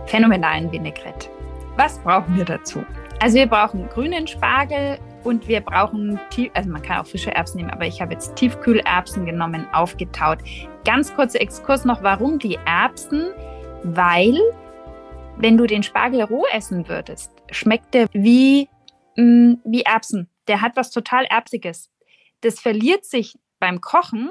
phänomenalen 0.08 0.72
Vinaigrette. 0.72 1.30
Was 1.78 2.00
brauchen 2.00 2.36
wir 2.38 2.46
dazu? 2.46 2.84
Also 3.20 3.38
wir 3.38 3.46
brauchen 3.48 3.88
grünen 3.90 4.26
Spargel 4.28 5.00
und 5.24 5.48
wir 5.48 5.62
brauchen, 5.62 6.20
also 6.54 6.70
man 6.70 6.82
kann 6.82 7.00
auch 7.00 7.06
frische 7.06 7.34
Erbsen 7.34 7.58
nehmen, 7.58 7.70
aber 7.70 7.86
ich 7.86 8.02
habe 8.02 8.12
jetzt 8.14 8.36
Tiefkühlerbsen 8.36 9.26
genommen, 9.26 9.66
aufgetaut. 9.72 10.40
Ganz 10.84 11.16
kurzer 11.16 11.40
Exkurs 11.40 11.86
noch, 11.86 12.04
warum 12.04 12.40
die 12.40 12.60
Erbsen? 12.66 13.30
Weil, 13.84 14.38
wenn 15.38 15.58
du 15.58 15.68
den 15.68 15.84
Spargel 15.84 16.24
roh 16.24 16.46
essen 16.52 16.90
würdest, 16.90 17.32
schmeckt 17.52 17.94
der 17.94 18.08
wie, 18.12 18.68
mh, 19.16 19.24
mm, 19.24 19.62
wie 19.66 19.84
Erbsen. 19.84 20.30
Der 20.48 20.62
hat 20.62 20.76
was 20.76 20.92
total 20.92 21.24
Erbsiges. 21.26 21.90
Das 22.44 22.60
verliert 22.60 23.06
sich 23.06 23.40
beim 23.60 23.80
Kochen, 23.80 24.30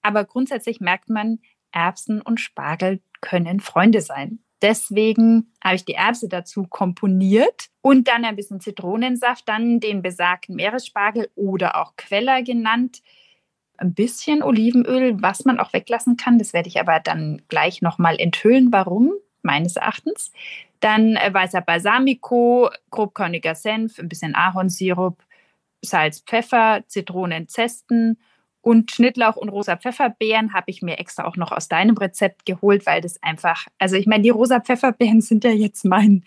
aber 0.00 0.24
grundsätzlich 0.24 0.80
merkt 0.80 1.10
man, 1.10 1.38
Erbsen 1.70 2.22
und 2.22 2.40
Spargel 2.40 3.00
können 3.20 3.60
Freunde 3.60 4.00
sein. 4.00 4.40
Deswegen 4.62 5.52
habe 5.62 5.74
ich 5.74 5.84
die 5.84 5.94
Erbse 5.94 6.28
dazu 6.28 6.66
komponiert 6.66 7.68
und 7.82 8.08
dann 8.08 8.24
ein 8.24 8.36
bisschen 8.36 8.60
Zitronensaft, 8.60 9.46
dann 9.48 9.80
den 9.80 10.00
besagten 10.00 10.56
Meeresspargel 10.56 11.30
oder 11.34 11.76
auch 11.76 11.94
Queller 11.96 12.42
genannt. 12.42 13.02
Ein 13.76 13.92
bisschen 13.92 14.42
Olivenöl, 14.42 15.20
was 15.20 15.44
man 15.44 15.60
auch 15.60 15.72
weglassen 15.74 16.16
kann. 16.16 16.38
Das 16.38 16.54
werde 16.54 16.68
ich 16.68 16.80
aber 16.80 17.00
dann 17.00 17.42
gleich 17.48 17.82
nochmal 17.82 18.18
enthüllen, 18.18 18.72
warum, 18.72 19.12
meines 19.42 19.76
Erachtens. 19.76 20.32
Dann 20.80 21.16
äh, 21.16 21.34
weißer 21.34 21.60
Balsamico, 21.60 22.70
grobkörniger 22.90 23.54
Senf, 23.54 23.98
ein 23.98 24.08
bisschen 24.08 24.34
Ahornsirup, 24.34 25.22
Salz, 25.82 26.20
Pfeffer, 26.26 26.84
Zitronenzesten 26.86 28.18
und 28.60 28.92
Schnittlauch 28.92 29.36
und 29.36 29.48
rosa 29.48 29.76
Pfefferbeeren 29.76 30.54
habe 30.54 30.70
ich 30.70 30.82
mir 30.82 30.98
extra 30.98 31.24
auch 31.24 31.36
noch 31.36 31.50
aus 31.50 31.68
deinem 31.68 31.96
Rezept 31.96 32.46
geholt, 32.46 32.86
weil 32.86 33.00
das 33.00 33.20
einfach, 33.22 33.66
also 33.78 33.96
ich 33.96 34.06
meine, 34.06 34.22
die 34.22 34.30
rosa 34.30 34.60
Pfefferbeeren 34.60 35.20
sind 35.20 35.44
ja 35.44 35.50
jetzt 35.50 35.84
mein 35.84 36.24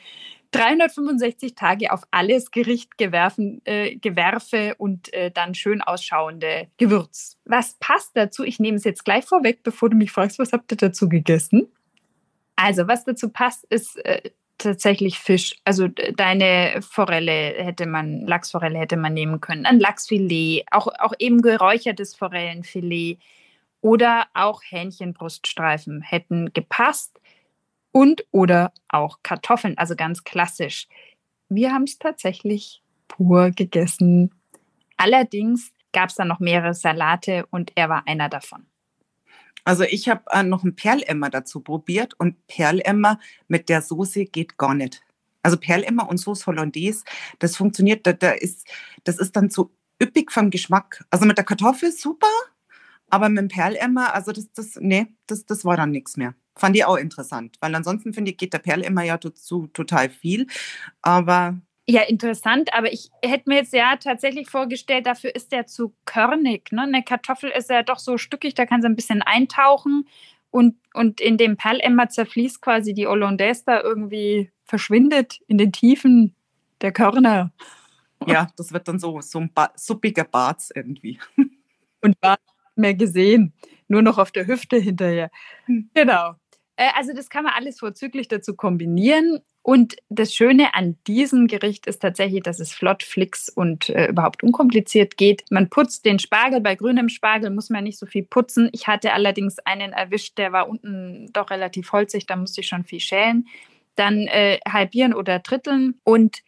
365 0.52 1.56
Tage 1.56 1.91
auf 1.91 2.04
alles 2.12 2.52
Gericht 2.52 2.98
gewerfen, 2.98 3.62
äh, 3.65 3.96
gewerfe 3.96 4.76
und 4.78 5.13
äh, 5.13 5.32
dann 5.32 5.54
schön 5.54 5.82
ausschauende 5.82 6.68
Gewürz. 6.78 7.38
Was 7.46 7.76
passt 7.80 8.12
dazu? 8.15 8.44
Ich 8.44 8.60
nehme 8.60 8.78
es 8.78 8.84
jetzt 8.84 9.04
gleich 9.04 9.26
vorweg, 9.26 9.63
bevor 9.63 9.89
du 9.89 9.98
mich 9.98 10.12
fragst, 10.12 10.39
was 10.39 10.54
habt 10.54 10.72
ihr 10.72 10.78
dazu 10.78 11.10
gegessen? 11.10 11.68
Also, 12.56 12.88
was 12.88 13.04
dazu 13.04 13.30
passt, 13.30 13.65
ist 13.65 13.98
äh, 14.06 14.30
tatsächlich 14.58 15.20
Fisch. 15.20 15.56
Also 15.63 15.88
deine 15.88 16.82
Forelle 16.82 17.54
hätte 17.63 17.86
man, 17.86 18.26
Lachsforelle 18.26 18.80
hätte 18.80 18.98
man 18.98 19.13
nehmen 19.13 19.41
können, 19.41 19.65
ein 19.65 19.80
Lachsfilet, 19.80 20.65
auch, 20.72 20.88
auch 21.00 21.13
eben 21.20 21.41
geräuchertes 21.41 22.15
Forellenfilet 22.15 23.20
oder 23.82 24.28
auch 24.34 24.62
Hähnchenbruststreifen 24.63 26.02
hätten 26.02 26.54
gepasst 26.54 27.20
und 27.91 28.26
oder 28.32 28.74
auch 28.89 29.20
Kartoffeln, 29.24 29.78
also 29.78 29.96
ganz 29.96 30.24
klassisch. 30.24 30.88
Wir 31.50 31.72
haben 31.72 31.84
es 31.84 32.00
tatsächlich 32.00 32.82
pur 33.08 33.52
gegessen. 33.52 34.32
Allerdings 34.98 35.72
gab 35.94 36.10
es 36.10 36.15
dann 36.15 36.28
noch 36.28 36.39
mehrere 36.39 36.74
Salate 36.74 37.46
und 37.52 37.72
er 37.76 37.89
war 37.89 38.04
einer 38.08 38.28
davon. 38.28 38.65
Also 39.65 39.84
ich 39.84 40.08
habe 40.08 40.23
äh, 40.32 40.43
noch 40.43 40.63
ein 40.63 40.75
Perlemmer 40.75 41.30
dazu 41.30 41.60
probiert 41.60 42.13
und 42.19 42.47
Perlemmer 42.47 43.19
mit 43.47 43.67
der 43.67 43.82
Soße 43.82 44.25
geht 44.25 44.58
gar 44.58 44.75
nicht. 44.75 45.01
Also 45.41 45.58
Perlemmer 45.58 46.08
und 46.10 46.17
Sauce 46.17 46.47
Hollandaise, 46.47 47.04
das 47.39 47.58
funktioniert, 47.58 48.08
da, 48.08 48.13
da 48.13 48.32
ist, 48.32 48.67
das 49.04 49.17
ist 49.17 49.36
dann 49.36 49.49
so 49.49 49.71
üppig 50.01 50.32
vom 50.32 50.49
Geschmack. 50.49 51.04
Also 51.10 51.25
mit 51.25 51.38
der 51.38 51.45
Kartoffel 51.45 51.91
super, 51.91 52.28
aber 53.10 53.30
mit 53.30 53.39
dem 53.39 53.47
Perlemmer, 53.49 54.13
also 54.13 54.32
das, 54.32 54.51
das, 54.54 54.78
nee, 54.80 55.08
das, 55.28 55.45
das 55.45 55.65
war 55.65 55.78
dann 55.78 55.91
nichts 55.91 56.17
mehr. 56.17 56.36
Fand 56.56 56.75
ich 56.75 56.86
auch 56.86 56.97
interessant, 56.97 57.58
weil 57.60 57.75
ansonsten 57.75 58.13
finde 58.13 58.32
ich, 58.32 58.38
geht 58.38 58.54
der 58.54 58.60
Perl 58.60 58.82
immer 58.82 59.04
ja 59.04 59.17
dazu 59.17 59.67
total 59.67 60.10
viel. 60.10 60.47
Aber 61.01 61.60
ja, 61.88 62.02
interessant, 62.02 62.74
aber 62.74 62.91
ich 62.91 63.12
hätte 63.24 63.48
mir 63.48 63.58
jetzt 63.58 63.74
ja 63.74 63.95
tatsächlich 63.98 64.50
vorgestellt, 64.50 65.06
dafür 65.06 65.36
ist 65.36 65.52
der 65.52 65.67
zu 65.67 65.93
körnig. 66.06 66.71
Ne? 66.71 66.82
Eine 66.82 67.04
Kartoffel 67.04 67.52
ist 67.52 67.69
ja 67.69 67.84
doch 67.84 68.00
so 68.00 68.17
stückig, 68.17 68.56
da 68.56 68.65
kann 68.65 68.82
sie 68.82 68.88
ein 68.88 68.95
bisschen 68.95 69.21
eintauchen 69.21 70.08
und, 70.50 70.76
und 70.93 71.21
in 71.21 71.38
dem 71.38 71.58
Perlemmer 71.58 72.10
zerfließt 72.10 72.62
quasi 72.62 72.93
die 72.93 73.06
Hollandaise 73.06 73.63
da 73.65 73.82
irgendwie 73.82 74.52
verschwindet 74.63 75.41
in 75.48 75.58
den 75.58 75.71
Tiefen 75.71 76.34
der 76.82 76.91
Körner. 76.91 77.52
Ja, 78.26 78.48
das 78.58 78.74
wird 78.74 78.88
dann 78.88 78.98
so, 78.98 79.21
so 79.21 79.39
ein 79.39 79.54
ba 79.54 79.71
suppiger 79.76 80.24
Bart 80.24 80.63
irgendwie. 80.74 81.19
Und 82.02 82.19
Bart 82.21 82.39
mehr 82.76 82.93
gesehen, 82.93 83.54
nur 83.88 84.02
noch 84.02 84.17
auf 84.17 84.32
der 84.32 84.48
Hüfte 84.48 84.78
hinterher. 84.78 85.30
Hm. 85.65 85.89
Genau. 85.93 86.36
Äh, 86.76 86.89
also 86.95 87.13
das 87.13 87.30
kann 87.30 87.43
man 87.43 87.54
alles 87.54 87.80
vorzüglich 87.80 88.28
dazu 88.28 88.56
kombinieren. 88.56 89.39
Und 89.65 89.95
das 90.10 90.32
Schöne 90.32 90.75
an 90.75 90.95
diesem 91.08 91.47
Gericht 91.47 91.88
ist 91.88 91.99
tatsächlich, 91.99 92.43
dass 92.43 92.60
es 92.60 92.71
flott, 92.71 93.01
flix 93.01 93.49
und 93.49 93.89
äh, 93.89 94.10
überhaupt 94.10 94.43
unkompliziert 94.43 95.17
geht. 95.17 95.43
Man 95.49 95.71
putzt 95.71 96.06
den 96.06 96.19
Spargel. 96.19 96.62
Bei 96.62 96.75
grünem 96.75 97.10
Spargel 97.10 97.49
muss 97.49 97.71
man 97.71 97.84
nicht 97.84 97.97
so 97.97 98.06
viel 98.06 98.21
putzen. 98.21 98.69
Ich 98.73 98.86
hatte 98.86 99.12
allerdings 99.12 99.58
einen 99.58 99.91
erwischt, 99.91 100.38
der 100.38 100.51
war 100.51 100.69
unten 100.69 101.34
doch 101.34 101.49
relativ 101.49 101.91
holzig. 101.91 102.28
Da 102.28 102.36
musste 102.36 102.62
ich 102.62 102.67
schon 102.67 102.84
viel 102.84 102.99
schälen. 102.99 103.47
Dann 103.95 104.28
äh, 104.28 104.60
halbieren 104.69 105.15
oder 105.15 105.39
dritteln 105.39 105.99
und 106.04 106.43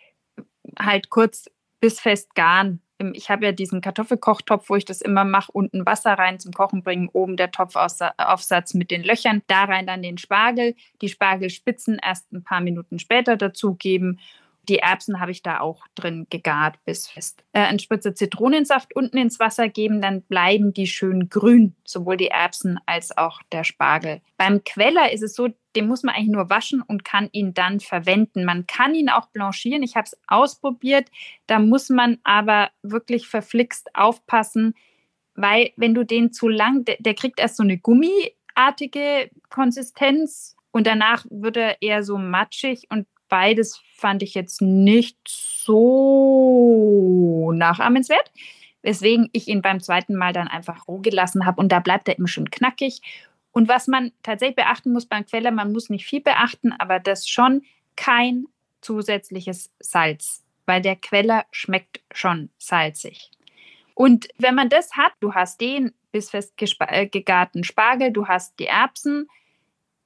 halt 0.77 1.09
kurz 1.09 1.49
bis 1.79 1.99
fest 1.99 2.35
garen 2.35 2.83
ich 3.13 3.29
habe 3.29 3.45
ja 3.45 3.51
diesen 3.51 3.81
Kartoffelkochtopf, 3.81 4.69
wo 4.69 4.75
ich 4.75 4.85
das 4.85 5.01
immer 5.01 5.23
mache, 5.23 5.51
unten 5.51 5.85
Wasser 5.85 6.13
rein 6.13 6.39
zum 6.39 6.51
Kochen 6.51 6.83
bringen, 6.83 7.09
oben 7.13 7.37
der 7.37 7.51
Topfaufsatz 7.51 8.73
mit 8.73 8.91
den 8.91 9.03
Löchern, 9.03 9.43
da 9.47 9.65
rein 9.65 9.85
dann 9.85 10.01
den 10.01 10.17
Spargel, 10.17 10.75
die 11.01 11.09
Spargelspitzen 11.09 11.99
erst 12.03 12.31
ein 12.31 12.43
paar 12.43 12.61
Minuten 12.61 12.99
später 12.99 13.37
dazugeben 13.37 14.19
die 14.69 14.79
Erbsen 14.79 15.19
habe 15.19 15.31
ich 15.31 15.43
da 15.43 15.59
auch 15.59 15.85
drin 15.95 16.27
gegart 16.29 16.83
bis 16.85 17.07
fest. 17.07 17.43
Äh, 17.53 17.61
ein 17.61 17.79
Spritzer 17.79 18.15
Zitronensaft 18.15 18.95
unten 18.95 19.17
ins 19.17 19.39
Wasser 19.39 19.69
geben, 19.69 20.01
dann 20.01 20.21
bleiben 20.23 20.73
die 20.73 20.87
schön 20.87 21.29
grün, 21.29 21.75
sowohl 21.85 22.17
die 22.17 22.27
Erbsen 22.27 22.79
als 22.85 23.17
auch 23.17 23.41
der 23.51 23.63
Spargel. 23.63 24.21
Beim 24.37 24.63
Queller 24.63 25.11
ist 25.11 25.23
es 25.23 25.35
so, 25.35 25.49
den 25.75 25.87
muss 25.87 26.03
man 26.03 26.15
eigentlich 26.15 26.35
nur 26.35 26.49
waschen 26.49 26.81
und 26.81 27.05
kann 27.05 27.29
ihn 27.31 27.53
dann 27.53 27.79
verwenden. 27.79 28.45
Man 28.45 28.65
kann 28.67 28.95
ihn 28.95 29.09
auch 29.09 29.27
blanchieren. 29.27 29.83
Ich 29.83 29.95
habe 29.95 30.05
es 30.05 30.17
ausprobiert. 30.27 31.09
Da 31.45 31.59
muss 31.59 31.89
man 31.89 32.17
aber 32.23 32.71
wirklich 32.81 33.27
verflixt 33.27 33.95
aufpassen, 33.95 34.73
weil 35.35 35.71
wenn 35.77 35.93
du 35.93 36.03
den 36.03 36.33
zu 36.33 36.47
lang, 36.47 36.83
der, 36.83 36.97
der 36.99 37.13
kriegt 37.13 37.39
erst 37.39 37.57
so 37.57 37.63
eine 37.63 37.77
gummiartige 37.77 39.29
Konsistenz 39.49 40.55
und 40.71 40.87
danach 40.87 41.25
wird 41.29 41.57
er 41.57 41.81
eher 41.81 42.03
so 42.03 42.17
matschig 42.17 42.87
und 42.89 43.07
beides 43.29 43.81
fand 43.95 44.23
ich 44.23 44.33
jetzt 44.33 44.61
nicht 44.61 45.17
so 45.27 45.71
nachahmenswert, 47.53 48.31
weswegen 48.81 49.29
ich 49.33 49.47
ihn 49.47 49.61
beim 49.61 49.79
zweiten 49.79 50.15
Mal 50.15 50.33
dann 50.33 50.47
einfach 50.47 50.87
roh 50.87 50.99
gelassen 50.99 51.45
habe 51.45 51.59
und 51.61 51.71
da 51.71 51.79
bleibt 51.79 52.07
er 52.07 52.15
eben 52.15 52.27
schon 52.27 52.49
knackig. 52.49 53.01
Und 53.51 53.67
was 53.67 53.87
man 53.87 54.11
tatsächlich 54.23 54.55
beachten 54.55 54.93
muss 54.93 55.05
beim 55.07 55.25
Queller, 55.25 55.51
man 55.51 55.71
muss 55.71 55.89
nicht 55.89 56.05
viel 56.05 56.21
beachten, 56.21 56.73
aber 56.73 56.99
das 56.99 57.27
schon 57.27 57.63
kein 57.95 58.45
zusätzliches 58.81 59.71
Salz, 59.79 60.43
weil 60.65 60.81
der 60.81 60.95
Queller 60.95 61.45
schmeckt 61.51 62.01
schon 62.11 62.49
salzig. 62.57 63.31
Und 63.95 64.27
wenn 64.37 64.53
man 64.53 64.69
das 64.69 64.95
hat, 64.95 65.13
du 65.19 65.33
hast 65.33 65.59
den 65.59 65.91
bis 66.11 66.29
fest 66.29 66.53
äh, 66.79 67.07
gegarten 67.07 67.63
Spargel, 67.63 68.11
du 68.11 68.27
hast 68.27 68.59
die 68.59 68.67
Erbsen, 68.67 69.27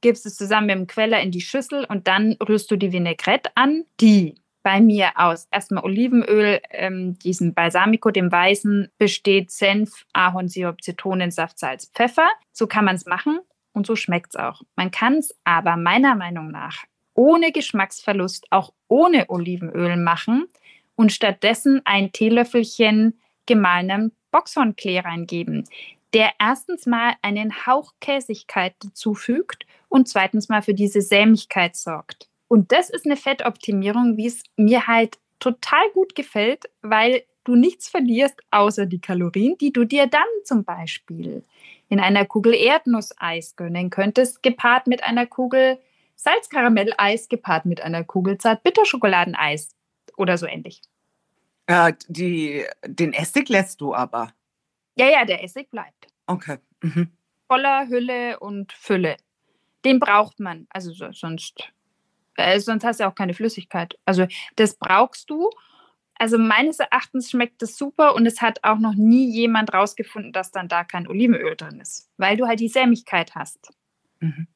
gibst 0.01 0.25
es 0.25 0.35
zusammen 0.35 0.67
mit 0.67 0.75
dem 0.75 0.87
Queller 0.87 1.21
in 1.21 1.31
die 1.31 1.41
Schüssel 1.41 1.85
und 1.85 2.07
dann 2.07 2.35
rührst 2.47 2.69
du 2.71 2.75
die 2.75 2.91
Vinaigrette 2.91 3.51
an, 3.55 3.85
die 3.99 4.35
bei 4.63 4.79
mir 4.79 5.11
aus 5.15 5.47
erstmal 5.51 5.83
Olivenöl, 5.83 6.59
ähm, 6.69 7.17
diesem 7.19 7.53
Balsamico, 7.53 8.11
dem 8.11 8.31
Weißen, 8.31 8.91
besteht 8.97 9.51
Senf, 9.51 10.05
Ahornsirup, 10.13 10.81
Zitronensaft, 10.83 11.57
Salz, 11.57 11.91
Pfeffer. 11.93 12.29
So 12.51 12.67
kann 12.67 12.85
man 12.85 12.95
es 12.95 13.05
machen 13.05 13.39
und 13.73 13.87
so 13.87 13.95
schmeckt 13.95 14.35
es 14.35 14.39
auch. 14.39 14.61
Man 14.75 14.91
kann 14.91 15.15
es 15.15 15.35
aber 15.43 15.77
meiner 15.77 16.15
Meinung 16.15 16.51
nach 16.51 16.83
ohne 17.13 17.51
Geschmacksverlust, 17.51 18.47
auch 18.51 18.73
ohne 18.87 19.29
Olivenöl 19.29 19.97
machen 19.97 20.47
und 20.95 21.11
stattdessen 21.11 21.81
ein 21.85 22.11
Teelöffelchen 22.11 23.19
gemahlenem 23.45 24.11
Boxhornklee 24.31 24.99
reingeben, 24.99 25.67
der 26.13 26.31
erstens 26.39 26.85
mal 26.85 27.15
einen 27.21 27.65
Hauch 27.65 27.93
Käsigkeit 27.99 28.75
dazufügt 28.79 29.65
und 29.91 30.07
zweitens 30.07 30.49
mal 30.49 30.61
für 30.61 30.73
diese 30.73 31.01
Sämigkeit 31.01 31.75
sorgt. 31.75 32.29
Und 32.47 32.71
das 32.71 32.89
ist 32.89 33.05
eine 33.05 33.17
Fettoptimierung, 33.17 34.17
wie 34.17 34.27
es 34.27 34.43
mir 34.55 34.87
halt 34.87 35.19
total 35.39 35.83
gut 35.93 36.15
gefällt, 36.15 36.69
weil 36.81 37.23
du 37.43 37.55
nichts 37.55 37.89
verlierst 37.89 38.39
außer 38.51 38.85
die 38.85 38.99
Kalorien, 38.99 39.57
die 39.57 39.73
du 39.73 39.83
dir 39.83 40.07
dann 40.07 40.27
zum 40.45 40.63
Beispiel 40.63 41.43
in 41.89 41.99
einer 41.99 42.25
Kugel 42.25 42.53
Erdnusseis 42.53 43.55
gönnen 43.55 43.89
könntest, 43.89 44.41
gepaart 44.43 44.87
mit 44.87 45.03
einer 45.03 45.25
Kugel 45.25 45.77
Salzkaramelleis, 46.15 47.27
gepaart 47.27 47.65
mit 47.65 47.81
einer 47.81 48.03
Kugel 48.03 48.37
Zartbitterschokoladeneis 48.37 49.75
oder 50.15 50.37
so 50.37 50.45
ähnlich. 50.45 50.81
Äh, 51.65 51.93
die, 52.07 52.63
den 52.85 53.11
Essig 53.11 53.49
lässt 53.49 53.81
du 53.81 53.93
aber. 53.93 54.31
Ja, 54.95 55.09
ja, 55.09 55.25
der 55.25 55.43
Essig 55.43 55.69
bleibt. 55.69 56.07
Okay. 56.27 56.57
Mhm. 56.81 57.09
Voller 57.47 57.87
Hülle 57.87 58.39
und 58.39 58.71
Fülle 58.71 59.17
den 59.85 59.99
braucht 59.99 60.39
man. 60.39 60.67
Also 60.69 60.91
so, 60.91 61.11
sonst, 61.11 61.71
äh, 62.37 62.59
sonst 62.59 62.83
hast 62.83 62.99
du 62.99 63.07
auch 63.07 63.15
keine 63.15 63.33
Flüssigkeit. 63.33 63.97
Also 64.05 64.27
das 64.55 64.75
brauchst 64.75 65.29
du. 65.29 65.49
Also 66.15 66.37
meines 66.37 66.79
Erachtens 66.79 67.31
schmeckt 67.31 67.61
das 67.61 67.77
super 67.77 68.13
und 68.13 68.27
es 68.27 68.41
hat 68.41 68.63
auch 68.63 68.77
noch 68.77 68.93
nie 68.93 69.31
jemand 69.31 69.73
rausgefunden, 69.73 70.33
dass 70.33 70.51
dann 70.51 70.67
da 70.67 70.83
kein 70.83 71.07
Olivenöl 71.07 71.55
drin 71.55 71.79
ist, 71.79 72.09
weil 72.17 72.37
du 72.37 72.45
halt 72.45 72.59
die 72.59 72.67
Sämigkeit 72.67 73.33
hast. 73.33 73.71
Mhm. 74.19 74.47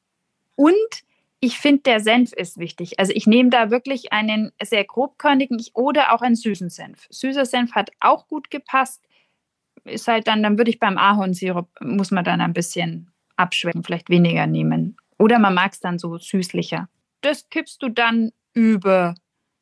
Und 0.54 1.04
ich 1.40 1.58
finde, 1.58 1.82
der 1.82 2.00
Senf 2.00 2.32
ist 2.32 2.58
wichtig. 2.58 2.98
Also 2.98 3.12
ich 3.14 3.26
nehme 3.26 3.50
da 3.50 3.70
wirklich 3.70 4.12
einen 4.12 4.52
sehr 4.62 4.84
grobkörnigen 4.84 5.62
oder 5.74 6.12
auch 6.12 6.22
einen 6.22 6.34
süßen 6.34 6.70
Senf. 6.70 7.06
Süßer 7.10 7.44
Senf 7.44 7.72
hat 7.72 7.90
auch 8.00 8.26
gut 8.26 8.50
gepasst. 8.50 9.04
Ist 9.84 10.08
halt 10.08 10.26
dann, 10.26 10.42
dann 10.42 10.58
würde 10.58 10.70
ich 10.70 10.78
beim 10.78 10.98
Ahornsirup, 10.98 11.68
muss 11.80 12.10
man 12.10 12.24
dann 12.24 12.40
ein 12.40 12.52
bisschen 12.52 13.12
abschwecken, 13.36 13.84
vielleicht 13.84 14.08
weniger 14.08 14.46
nehmen. 14.46 14.96
Oder 15.18 15.38
man 15.38 15.54
mag 15.54 15.72
es 15.72 15.80
dann 15.80 15.98
so 15.98 16.18
süßlicher. 16.18 16.88
Das 17.20 17.48
kippst 17.48 17.82
du 17.82 17.88
dann 17.88 18.32
über 18.52 19.14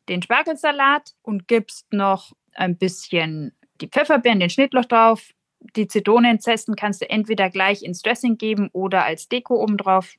den 0.09 0.23
Spargelsalat 0.23 1.14
und 1.23 1.49
gibst 1.49 1.93
noch 1.93 2.33
ein 2.55 2.77
bisschen 2.77 3.53
die 3.81 3.88
Pfefferbeeren, 3.88 4.40
den 4.40 4.51
Schnittloch 4.51 4.85
drauf. 4.85 5.33
Die 5.77 5.88
Zitronenzesten 5.88 6.77
kannst 6.77 7.01
du 7.01 7.09
entweder 7.09 7.51
gleich 7.51 7.83
ins 7.83 8.03
Dressing 8.03 8.37
geben 8.37 8.69
oder 8.73 9.05
als 9.05 9.29
Deko 9.29 9.62
obendrauf. 9.62 10.14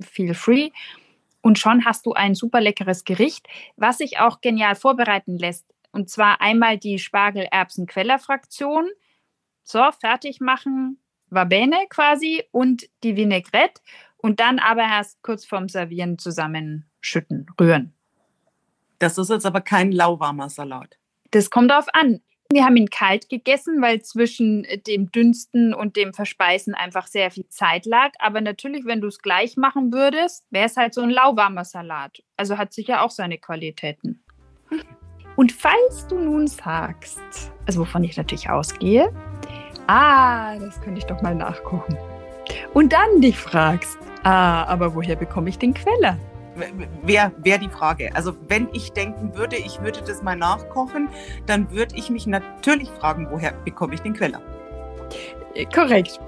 Feel 0.00 0.34
free. 0.34 0.70
Und 1.40 1.58
schon 1.58 1.84
hast 1.84 2.06
du 2.06 2.12
ein 2.12 2.34
super 2.34 2.60
leckeres 2.60 3.04
Gericht, 3.04 3.46
was 3.76 3.98
sich 3.98 4.18
auch 4.18 4.40
genial 4.40 4.76
vorbereiten 4.76 5.38
lässt. 5.38 5.66
Und 5.92 6.10
zwar 6.10 6.40
einmal 6.40 6.78
die 6.78 6.98
Spargel-Erbsen-Queller-Fraktion. 6.98 8.88
So, 9.62 9.82
fertig 10.00 10.40
machen, 10.40 10.98
va 11.30 11.44
bene 11.44 11.86
quasi 11.88 12.42
und 12.50 12.88
die 13.02 13.16
Vinaigrette 13.16 13.80
und 14.24 14.40
dann 14.40 14.58
aber 14.58 14.80
erst 14.80 15.22
kurz 15.22 15.44
vorm 15.44 15.68
Servieren 15.68 16.16
zusammenschütten, 16.16 17.46
rühren. 17.60 17.92
Das 18.98 19.18
ist 19.18 19.28
jetzt 19.28 19.44
aber 19.44 19.60
kein 19.60 19.92
lauwarmer 19.92 20.48
Salat. 20.48 20.96
Das 21.32 21.50
kommt 21.50 21.70
darauf 21.70 21.88
an. 21.92 22.22
Wir 22.50 22.64
haben 22.64 22.78
ihn 22.78 22.88
kalt 22.88 23.28
gegessen, 23.28 23.82
weil 23.82 24.00
zwischen 24.00 24.66
dem 24.86 25.12
Dünsten 25.12 25.74
und 25.74 25.96
dem 25.96 26.14
Verspeisen 26.14 26.74
einfach 26.74 27.06
sehr 27.06 27.30
viel 27.30 27.46
Zeit 27.48 27.84
lag. 27.84 28.12
Aber 28.18 28.40
natürlich, 28.40 28.86
wenn 28.86 29.02
du 29.02 29.08
es 29.08 29.18
gleich 29.18 29.58
machen 29.58 29.92
würdest, 29.92 30.46
wäre 30.48 30.64
es 30.64 30.78
halt 30.78 30.94
so 30.94 31.02
ein 31.02 31.10
lauwarmer 31.10 31.66
Salat. 31.66 32.22
Also 32.38 32.56
hat 32.56 32.72
sicher 32.72 33.02
auch 33.02 33.10
seine 33.10 33.36
Qualitäten. 33.36 34.24
Und 35.36 35.52
falls 35.52 36.06
du 36.08 36.18
nun 36.18 36.46
sagst, 36.46 37.20
also 37.66 37.80
wovon 37.80 38.04
ich 38.04 38.16
natürlich 38.16 38.48
ausgehe, 38.48 39.12
ah, 39.86 40.58
das 40.58 40.80
könnte 40.80 41.00
ich 41.00 41.04
doch 41.04 41.20
mal 41.20 41.34
nachgucken. 41.34 41.98
Und 42.72 42.92
dann 42.92 43.20
dich 43.20 43.38
fragst, 43.38 43.98
ah, 44.22 44.64
aber 44.64 44.94
woher 44.94 45.16
bekomme 45.16 45.48
ich 45.48 45.58
den 45.58 45.74
Queller? 45.74 46.18
Wäre 47.02 47.32
wär 47.38 47.58
die 47.58 47.68
Frage. 47.68 48.14
Also 48.14 48.36
wenn 48.48 48.68
ich 48.72 48.92
denken 48.92 49.34
würde, 49.34 49.56
ich 49.56 49.80
würde 49.80 50.02
das 50.02 50.22
mal 50.22 50.36
nachkochen, 50.36 51.08
dann 51.46 51.70
würde 51.70 51.96
ich 51.96 52.10
mich 52.10 52.26
natürlich 52.26 52.88
fragen, 52.90 53.26
woher 53.30 53.52
bekomme 53.64 53.94
ich 53.94 54.00
den 54.00 54.14
Queller? 54.14 54.40
Äh, 55.54 55.64
korrekt. 55.66 56.20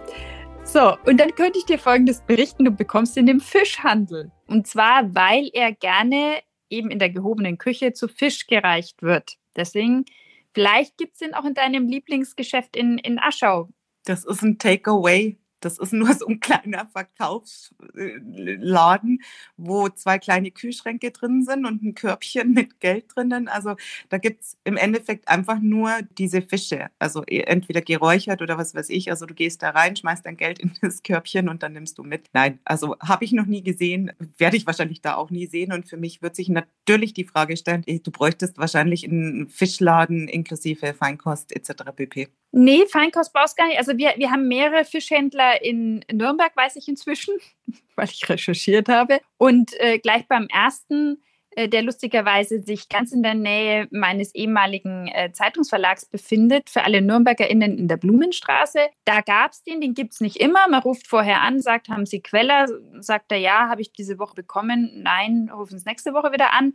So, 0.64 0.96
und 1.06 1.20
dann 1.20 1.32
könnte 1.36 1.58
ich 1.58 1.64
dir 1.64 1.78
Folgendes 1.78 2.22
berichten. 2.22 2.64
Du 2.64 2.72
bekommst 2.72 3.16
ihn 3.16 3.28
im 3.28 3.40
Fischhandel. 3.40 4.32
Und 4.48 4.66
zwar, 4.66 5.14
weil 5.14 5.48
er 5.52 5.72
gerne 5.72 6.40
eben 6.70 6.90
in 6.90 6.98
der 6.98 7.10
gehobenen 7.10 7.56
Küche 7.56 7.92
zu 7.92 8.08
Fisch 8.08 8.48
gereicht 8.48 9.02
wird. 9.02 9.36
Deswegen, 9.54 10.04
vielleicht 10.52 10.98
gibt 10.98 11.14
es 11.14 11.22
ihn 11.22 11.34
auch 11.34 11.44
in 11.44 11.54
deinem 11.54 11.86
Lieblingsgeschäft 11.86 12.76
in, 12.76 12.98
in 12.98 13.20
Aschau. 13.20 13.68
Das 14.04 14.24
ist 14.24 14.42
ein 14.42 14.58
Takeaway. 14.58 15.36
Das 15.66 15.78
ist 15.78 15.92
nur 15.92 16.14
so 16.14 16.26
ein 16.28 16.38
kleiner 16.38 16.86
Verkaufsladen, 16.86 19.20
wo 19.56 19.88
zwei 19.88 20.20
kleine 20.20 20.52
Kühlschränke 20.52 21.10
drin 21.10 21.42
sind 21.42 21.66
und 21.66 21.82
ein 21.82 21.96
Körbchen 21.96 22.52
mit 22.52 22.78
Geld 22.78 23.06
drinnen. 23.14 23.48
Also 23.48 23.74
da 24.08 24.18
gibt 24.18 24.42
es 24.42 24.56
im 24.62 24.76
Endeffekt 24.76 25.26
einfach 25.26 25.58
nur 25.60 25.90
diese 26.18 26.40
Fische. 26.40 26.86
Also 27.00 27.24
e, 27.26 27.40
entweder 27.40 27.80
geräuchert 27.80 28.42
oder 28.42 28.58
was 28.58 28.76
weiß 28.76 28.90
ich. 28.90 29.10
Also 29.10 29.26
du 29.26 29.34
gehst 29.34 29.60
da 29.62 29.70
rein, 29.70 29.96
schmeißt 29.96 30.24
dein 30.24 30.36
Geld 30.36 30.60
in 30.60 30.70
das 30.82 31.02
Körbchen 31.02 31.48
und 31.48 31.64
dann 31.64 31.72
nimmst 31.72 31.98
du 31.98 32.04
mit. 32.04 32.28
Nein, 32.32 32.60
also 32.64 32.94
habe 33.00 33.24
ich 33.24 33.32
noch 33.32 33.46
nie 33.46 33.64
gesehen, 33.64 34.12
werde 34.38 34.56
ich 34.56 34.66
wahrscheinlich 34.66 35.00
da 35.00 35.16
auch 35.16 35.30
nie 35.30 35.46
sehen. 35.46 35.72
Und 35.72 35.88
für 35.88 35.96
mich 35.96 36.22
wird 36.22 36.36
sich 36.36 36.48
natürlich 36.48 37.12
die 37.12 37.24
Frage 37.24 37.56
stellen, 37.56 37.82
du 37.84 38.10
bräuchtest 38.12 38.56
wahrscheinlich 38.56 39.04
einen 39.04 39.48
Fischladen 39.48 40.28
inklusive 40.28 40.94
Feinkost 40.94 41.50
etc. 41.56 41.82
pp. 41.96 42.28
Nee, 42.52 42.86
Feinkost 42.86 43.32
brauchst 43.32 43.56
gar 43.56 43.66
nicht. 43.66 43.78
Also 43.78 43.96
wir, 43.98 44.14
wir 44.16 44.30
haben 44.30 44.48
mehrere 44.48 44.84
Fischhändler 44.84 45.62
in 45.62 46.04
Nürnberg, 46.10 46.56
weiß 46.56 46.76
ich 46.76 46.88
inzwischen, 46.88 47.34
weil 47.96 48.08
ich 48.08 48.28
recherchiert 48.28 48.88
habe. 48.88 49.20
Und 49.36 49.78
äh, 49.80 49.98
gleich 49.98 50.26
beim 50.26 50.46
ersten, 50.48 51.22
äh, 51.50 51.68
der 51.68 51.82
lustigerweise 51.82 52.62
sich 52.62 52.88
ganz 52.88 53.12
in 53.12 53.22
der 53.22 53.34
Nähe 53.34 53.88
meines 53.90 54.34
ehemaligen 54.34 55.08
äh, 55.08 55.32
Zeitungsverlags 55.32 56.06
befindet, 56.06 56.70
für 56.70 56.84
alle 56.84 57.02
NürnbergerInnen 57.02 57.78
in 57.78 57.88
der 57.88 57.96
Blumenstraße. 57.96 58.80
Da 59.04 59.22
gab 59.22 59.52
es 59.52 59.62
den, 59.62 59.80
den 59.80 59.94
gibt 59.94 60.12
es 60.12 60.20
nicht 60.20 60.36
immer. 60.36 60.68
Man 60.68 60.82
ruft 60.82 61.06
vorher 61.06 61.42
an, 61.42 61.60
sagt, 61.60 61.88
haben 61.88 62.06
Sie 62.06 62.20
Queller? 62.20 62.68
Sagt 63.00 63.32
er, 63.32 63.38
ja, 63.38 63.68
habe 63.68 63.80
ich 63.80 63.92
diese 63.92 64.18
Woche 64.18 64.34
bekommen. 64.34 65.02
Nein, 65.02 65.50
rufen 65.52 65.78
Sie 65.78 65.88
nächste 65.88 66.12
Woche 66.12 66.32
wieder 66.32 66.52
an. 66.52 66.74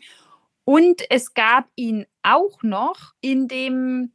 Und 0.63 1.01
es 1.09 1.33
gab 1.33 1.69
ihn 1.75 2.05
auch 2.23 2.61
noch 2.63 3.13
in 3.21 3.47
dem 3.47 4.11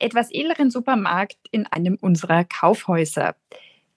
etwas 0.00 0.30
edleren 0.30 0.70
Supermarkt 0.70 1.38
in 1.50 1.66
einem 1.66 1.96
unserer 2.00 2.44
Kaufhäuser. 2.44 3.36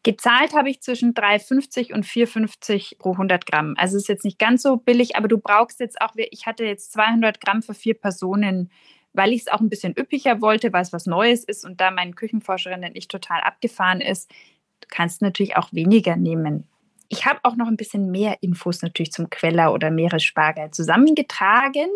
Gezahlt 0.04 0.54
habe 0.54 0.70
ich 0.70 0.82
zwischen 0.82 1.14
3,50 1.14 1.94
und 1.94 2.06
4,50 2.06 2.98
pro 2.98 3.14
100 3.14 3.46
Gramm. 3.46 3.74
Also 3.78 3.96
ist 3.96 4.10
jetzt 4.10 4.26
nicht 4.26 4.38
ganz 4.38 4.62
so 4.62 4.76
billig, 4.76 5.16
aber 5.16 5.30
du 5.30 5.38
brauchst 5.38 5.80
jetzt 5.80 6.02
auch, 6.02 6.14
ich 6.16 6.46
hatte 6.46 6.66
jetzt 6.66 6.92
200 6.92 7.40
Gramm 7.40 7.64
für 7.64 7.74
vier 7.74 7.94
Personen, 7.94 8.70
weil 9.14 9.32
ich 9.32 9.42
es 9.42 9.48
auch 9.48 9.62
ein 9.62 9.70
bisschen 9.70 9.98
üppiger 9.98 10.42
wollte, 10.42 10.74
weil 10.74 10.82
es 10.82 10.92
was 10.92 11.06
Neues 11.06 11.46
ist 11.46 11.64
und 11.64 11.80
da 11.80 11.90
mein 11.90 12.16
Küchenforscherin 12.16 12.82
nicht 12.92 13.10
total 13.10 13.40
abgefahren 13.42 14.02
ist, 14.02 14.30
du 14.82 14.88
kannst 14.90 15.22
natürlich 15.22 15.56
auch 15.56 15.72
weniger 15.72 16.18
nehmen. 16.18 16.68
Ich 17.08 17.26
habe 17.26 17.40
auch 17.44 17.56
noch 17.56 17.68
ein 17.68 17.78
bisschen 17.78 18.12
mehr 18.12 18.38
Infos 18.42 18.82
natürlich 18.82 19.14
zum 19.14 19.30
Queller 19.30 19.72
oder 19.72 19.90
Meeresspargel 19.90 20.72
zusammengetragen 20.72 21.90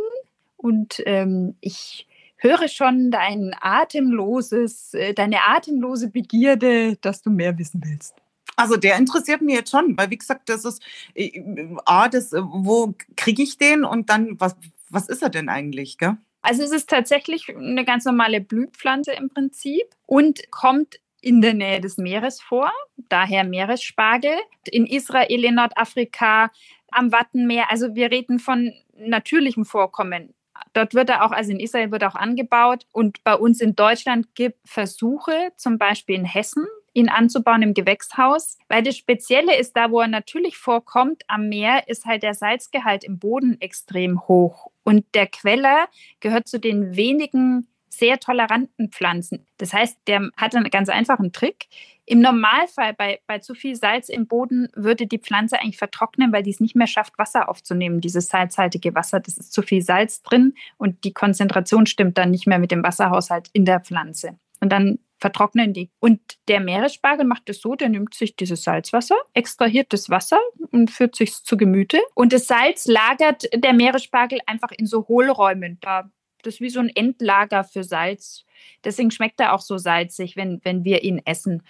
und 0.56 1.02
ähm, 1.06 1.56
ich 1.60 2.08
höre 2.38 2.68
schon 2.68 3.12
dein 3.12 3.56
atemloses, 3.60 4.94
äh, 4.94 5.14
deine 5.14 5.48
atemlose 5.48 6.10
Begierde, 6.10 6.98
dass 6.98 7.22
du 7.22 7.30
mehr 7.30 7.58
wissen 7.58 7.82
willst. 7.84 8.16
Also 8.56 8.76
der 8.76 8.98
interessiert 8.98 9.42
mich 9.42 9.56
jetzt 9.56 9.72
schon, 9.72 9.96
weil 9.98 10.10
wie 10.10 10.18
gesagt, 10.18 10.50
das 10.50 10.66
ist 10.66 10.82
äh, 11.14 11.68
A, 11.86 12.10
das, 12.10 12.34
äh, 12.34 12.42
wo 12.42 12.94
kriege 13.16 13.44
ich 13.44 13.58
den 13.58 13.84
und 13.84 14.10
dann, 14.10 14.40
was, 14.40 14.56
was 14.90 15.10
ist 15.10 15.22
er 15.22 15.30
denn 15.30 15.50
eigentlich, 15.50 15.98
gell? 15.98 16.18
Also 16.42 16.64
es 16.64 16.72
ist 16.72 16.90
tatsächlich 16.90 17.54
eine 17.56 17.84
ganz 17.84 18.06
normale 18.06 18.40
Blühpflanze 18.40 19.12
im 19.12 19.30
Prinzip 19.30 19.86
und 20.06 20.50
kommt 20.50 21.00
in 21.22 21.42
der 21.42 21.54
Nähe 21.54 21.82
des 21.82 21.98
Meeres 21.98 22.42
vor, 22.42 22.72
daher 23.10 23.44
Meeresspargel. 23.44 24.36
In 24.66 24.86
Israel, 24.86 25.44
in 25.44 25.56
Nordafrika, 25.56 26.52
am 26.90 27.12
Wattenmeer, 27.12 27.70
also 27.70 27.96
wir 27.96 28.12
reden 28.12 28.40
von 28.40 28.72
natürlichem 28.98 29.66
Vorkommen. 29.66 30.34
Dort 30.74 30.94
wird 30.94 31.10
er 31.10 31.26
auch, 31.26 31.32
also 31.32 31.52
in 31.52 31.60
Israel 31.60 31.92
wird 31.92 32.04
auch 32.04 32.16
angebaut. 32.16 32.86
Und 32.92 33.24
bei 33.24 33.36
uns 33.36 33.62
in 33.62 33.76
Deutschland 33.76 34.36
gibt 34.36 34.58
Versuche, 34.68 35.52
zum 35.56 35.78
Beispiel 35.78 36.16
in 36.16 36.26
Hessen, 36.26 36.66
ihn 36.94 37.10
anzubauen 37.10 37.62
im 37.62 37.74
Gewächshaus. 37.74 38.58
Weil 38.68 38.84
das 38.84 38.98
Spezielle 38.98 39.58
ist, 39.58 39.78
da 39.78 39.92
wo 39.92 40.02
er 40.02 40.08
natürlich 40.08 40.58
vorkommt, 40.58 41.24
am 41.28 41.50
Meer 41.50 41.88
ist 41.88 42.06
halt 42.06 42.24
der 42.24 42.34
Salzgehalt 42.34 43.04
im 43.04 43.20
Boden 43.20 43.60
extrem 43.62 44.28
hoch. 44.28 44.72
Und 44.84 45.06
der 45.14 45.28
Queller 45.28 45.88
gehört 46.20 46.48
zu 46.48 46.60
den 46.60 46.96
wenigen 46.96 47.68
sehr 47.90 48.20
toleranten 48.20 48.90
Pflanzen. 48.92 49.46
Das 49.58 49.74
heißt, 49.74 49.98
der 50.08 50.30
hat 50.38 50.56
einen 50.56 50.70
ganz 50.70 50.90
einfachen 50.90 51.32
Trick. 51.32 51.68
Im 52.10 52.22
Normalfall 52.22 52.94
bei, 52.94 53.20
bei 53.28 53.40
zu 53.40 53.54
viel 53.54 53.76
Salz 53.76 54.08
im 54.08 54.28
Boden 54.28 54.70
würde 54.74 55.08
die 55.08 55.20
Pflanze 55.20 55.60
eigentlich 55.60 55.78
vertrocknen, 55.78 56.32
weil 56.32 56.42
die 56.42 56.52
es 56.52 56.62
nicht 56.62 56.74
mehr 56.74 56.88
schafft, 56.88 57.18
Wasser 57.18 57.50
aufzunehmen. 57.50 58.00
Dieses 58.00 58.30
salzhaltige 58.30 58.96
Wasser, 58.96 59.20
das 59.20 59.38
ist 59.38 59.52
zu 59.52 59.62
viel 59.62 59.82
Salz 59.82 60.24
drin 60.24 60.54
und 60.78 61.04
die 61.04 61.12
Konzentration 61.12 61.86
stimmt 61.86 62.18
dann 62.18 62.32
nicht 62.32 62.48
mehr 62.48 62.60
mit 62.60 62.72
dem 62.72 62.82
Wasserhaushalt 62.82 63.50
in 63.52 63.66
der 63.66 63.82
Pflanze. 63.82 64.40
Und 64.62 64.72
dann 64.72 65.00
vertrocknen 65.20 65.74
die. 65.74 65.90
Und 66.00 66.22
der 66.48 66.62
Meeresspargel 66.62 67.26
macht 67.26 67.50
es 67.50 67.60
so, 67.60 67.76
der 67.76 67.90
nimmt 67.90 68.14
sich 68.14 68.38
dieses 68.38 68.64
Salzwasser, 68.64 69.18
extrahiert 69.34 69.92
das 69.92 70.10
Wasser 70.10 70.40
und 70.72 70.90
führt 70.90 71.18
sich 71.18 71.34
zu 71.34 71.58
Gemüte. 71.58 72.00
Und 72.16 72.32
das 72.32 72.48
Salz 72.48 72.88
lagert 72.88 73.50
der 73.54 73.74
Meeresspargel 73.74 74.40
einfach 74.46 74.72
in 74.72 74.86
so 74.86 75.10
Hohlräumen. 75.10 75.78
Da 75.82 76.10
das 76.44 76.56
ist 76.56 76.62
wie 76.62 76.70
so 76.70 76.80
ein 76.80 76.90
Endlager 76.96 77.66
für 77.66 77.84
Salz. 77.84 78.46
Deswegen 78.84 79.12
schmeckt 79.12 79.40
er 79.40 79.54
auch 79.54 79.60
so 79.60 79.78
salzig, 79.78 80.38
wenn, 80.38 80.62
wenn 80.64 80.86
wir 80.86 81.04
ihn 81.04 81.22
essen. 81.26 81.64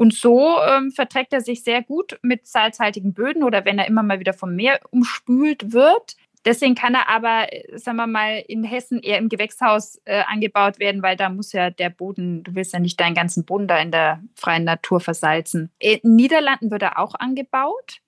Und 0.00 0.14
so 0.14 0.56
ähm, 0.66 0.92
verträgt 0.92 1.34
er 1.34 1.42
sich 1.42 1.62
sehr 1.62 1.82
gut 1.82 2.18
mit 2.22 2.46
salzhaltigen 2.46 3.12
Böden 3.12 3.42
oder 3.42 3.66
wenn 3.66 3.78
er 3.78 3.86
immer 3.86 4.02
mal 4.02 4.18
wieder 4.18 4.32
vom 4.32 4.56
Meer 4.56 4.80
umspült 4.88 5.74
wird. 5.74 6.16
Deswegen 6.46 6.74
kann 6.74 6.94
er 6.94 7.10
aber, 7.10 7.48
sagen 7.74 7.98
wir 7.98 8.06
mal, 8.06 8.42
in 8.48 8.64
Hessen 8.64 9.00
eher 9.00 9.18
im 9.18 9.28
Gewächshaus 9.28 10.00
äh, 10.06 10.22
angebaut 10.26 10.78
werden, 10.78 11.02
weil 11.02 11.18
da 11.18 11.28
muss 11.28 11.52
ja 11.52 11.68
der 11.68 11.90
Boden, 11.90 12.42
du 12.44 12.54
willst 12.54 12.72
ja 12.72 12.78
nicht 12.78 12.98
deinen 12.98 13.14
ganzen 13.14 13.44
Boden 13.44 13.68
da 13.68 13.76
in 13.76 13.90
der 13.90 14.22
freien 14.36 14.64
Natur 14.64 15.00
versalzen. 15.00 15.70
In 15.78 16.00
Niederlanden 16.02 16.70
wird 16.70 16.80
er 16.80 16.98
auch 16.98 17.14
angebaut. 17.14 17.98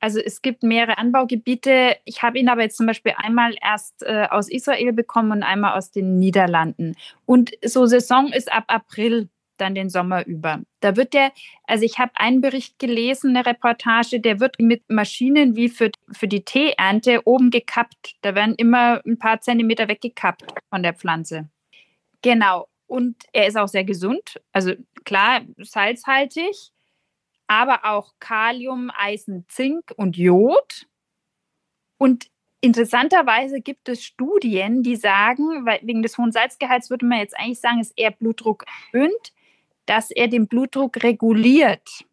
Also 0.00 0.18
es 0.18 0.42
gibt 0.42 0.64
mehrere 0.64 0.98
Anbaugebiete. 0.98 1.96
Ich 2.04 2.24
habe 2.24 2.40
ihn 2.40 2.48
aber 2.48 2.62
jetzt 2.62 2.76
zum 2.76 2.86
Beispiel 2.86 3.14
einmal 3.16 3.54
erst 3.62 4.02
äh, 4.02 4.26
aus 4.28 4.50
Israel 4.50 4.92
bekommen 4.92 5.30
und 5.30 5.42
einmal 5.44 5.78
aus 5.78 5.92
den 5.92 6.18
Niederlanden. 6.18 6.96
Und 7.24 7.52
so 7.64 7.86
Saison 7.86 8.32
ist 8.32 8.50
ab 8.52 8.64
April 8.66 9.28
dann 9.56 9.74
den 9.74 9.90
Sommer 9.90 10.26
über. 10.26 10.60
Da 10.80 10.96
wird 10.96 11.14
der, 11.14 11.32
also 11.64 11.84
ich 11.84 11.98
habe 11.98 12.12
einen 12.14 12.40
Bericht 12.40 12.78
gelesen, 12.78 13.36
eine 13.36 13.46
Reportage, 13.46 14.20
der 14.20 14.40
wird 14.40 14.60
mit 14.60 14.82
Maschinen 14.88 15.56
wie 15.56 15.68
für, 15.68 15.90
für 16.12 16.28
die 16.28 16.44
Teeernte 16.44 17.26
oben 17.26 17.50
gekappt. 17.50 18.16
Da 18.22 18.34
werden 18.34 18.54
immer 18.56 19.00
ein 19.06 19.18
paar 19.18 19.40
Zentimeter 19.40 19.88
weggekappt 19.88 20.44
von 20.70 20.82
der 20.82 20.94
Pflanze. 20.94 21.48
Genau. 22.22 22.68
Und 22.86 23.24
er 23.32 23.46
ist 23.46 23.56
auch 23.56 23.68
sehr 23.68 23.84
gesund. 23.84 24.40
Also 24.52 24.72
klar, 25.04 25.42
salzhaltig 25.58 26.72
aber 27.46 27.84
auch 27.84 28.12
Kalium, 28.20 28.90
Eisen, 28.94 29.44
Zink 29.48 29.92
und 29.96 30.16
Jod. 30.16 30.86
Und 31.98 32.30
interessanterweise 32.60 33.60
gibt 33.60 33.88
es 33.88 34.02
Studien, 34.02 34.82
die 34.82 34.96
sagen, 34.96 35.66
weil 35.66 35.80
wegen 35.82 36.02
des 36.02 36.16
hohen 36.18 36.32
Salzgehalts 36.32 36.90
würde 36.90 37.06
man 37.06 37.18
jetzt 37.18 37.36
eigentlich 37.36 37.60
sagen, 37.60 37.80
ist 37.80 37.92
er 37.96 38.10
Blutdruck 38.10 38.64
erhöht, 38.92 39.32
dass 39.86 40.10
er 40.10 40.28
den 40.28 40.48
Blutdruck 40.48 41.02
reguliert. 41.02 42.04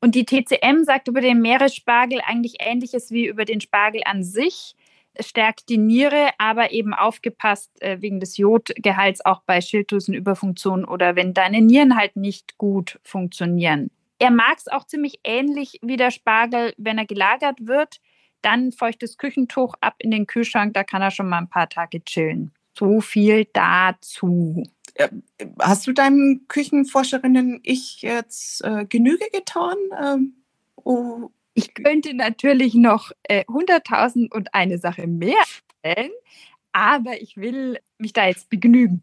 Und 0.00 0.14
die 0.14 0.24
TCM 0.24 0.84
sagt 0.84 1.08
über 1.08 1.20
den 1.20 1.40
Meeresspargel 1.40 2.20
eigentlich 2.24 2.56
Ähnliches 2.60 3.10
wie 3.10 3.26
über 3.26 3.44
den 3.44 3.60
Spargel 3.60 4.02
an 4.04 4.24
sich. 4.24 4.74
Es 5.12 5.28
stärkt 5.28 5.68
die 5.68 5.76
Niere, 5.76 6.30
aber 6.38 6.72
eben 6.72 6.94
aufgepasst 6.94 7.70
äh, 7.82 8.00
wegen 8.00 8.20
des 8.20 8.36
Jodgehalts 8.36 9.24
auch 9.24 9.42
bei 9.42 9.60
Schilddrüsenüberfunktion 9.60 10.84
oder 10.84 11.16
wenn 11.16 11.34
deine 11.34 11.60
Nieren 11.60 11.96
halt 11.96 12.16
nicht 12.16 12.56
gut 12.56 12.98
funktionieren. 13.02 13.90
Er 14.18 14.30
mag 14.30 14.58
es 14.58 14.68
auch 14.68 14.84
ziemlich 14.84 15.20
ähnlich 15.24 15.78
wie 15.82 15.96
der 15.96 16.10
Spargel, 16.10 16.74
wenn 16.76 16.98
er 16.98 17.06
gelagert 17.06 17.66
wird. 17.66 18.00
Dann 18.42 18.72
feuchtes 18.72 19.18
Küchentuch 19.18 19.74
ab 19.80 19.96
in 19.98 20.10
den 20.10 20.26
Kühlschrank, 20.26 20.74
da 20.74 20.84
kann 20.84 21.02
er 21.02 21.10
schon 21.10 21.28
mal 21.28 21.38
ein 21.38 21.48
paar 21.48 21.68
Tage 21.68 22.02
chillen. 22.04 22.52
So 22.78 23.00
viel 23.00 23.46
dazu. 23.52 24.62
Hast 25.58 25.86
du 25.86 25.92
deinem 25.92 26.46
Küchenforscherinnen-Ich 26.48 28.02
jetzt 28.02 28.64
äh, 28.64 28.84
Genüge 28.86 29.26
getan? 29.32 29.76
Ähm, 30.02 30.34
oh. 30.76 31.30
Ich 31.54 31.74
könnte 31.74 32.14
natürlich 32.14 32.74
noch 32.74 33.10
äh, 33.24 33.44
100.000 33.44 34.32
und 34.32 34.54
eine 34.54 34.78
Sache 34.78 35.06
mehr 35.06 35.42
stellen, 35.82 36.12
aber 36.72 37.20
ich 37.20 37.36
will 37.36 37.78
mich 37.98 38.12
da 38.12 38.26
jetzt 38.26 38.48
begnügen. 38.48 39.02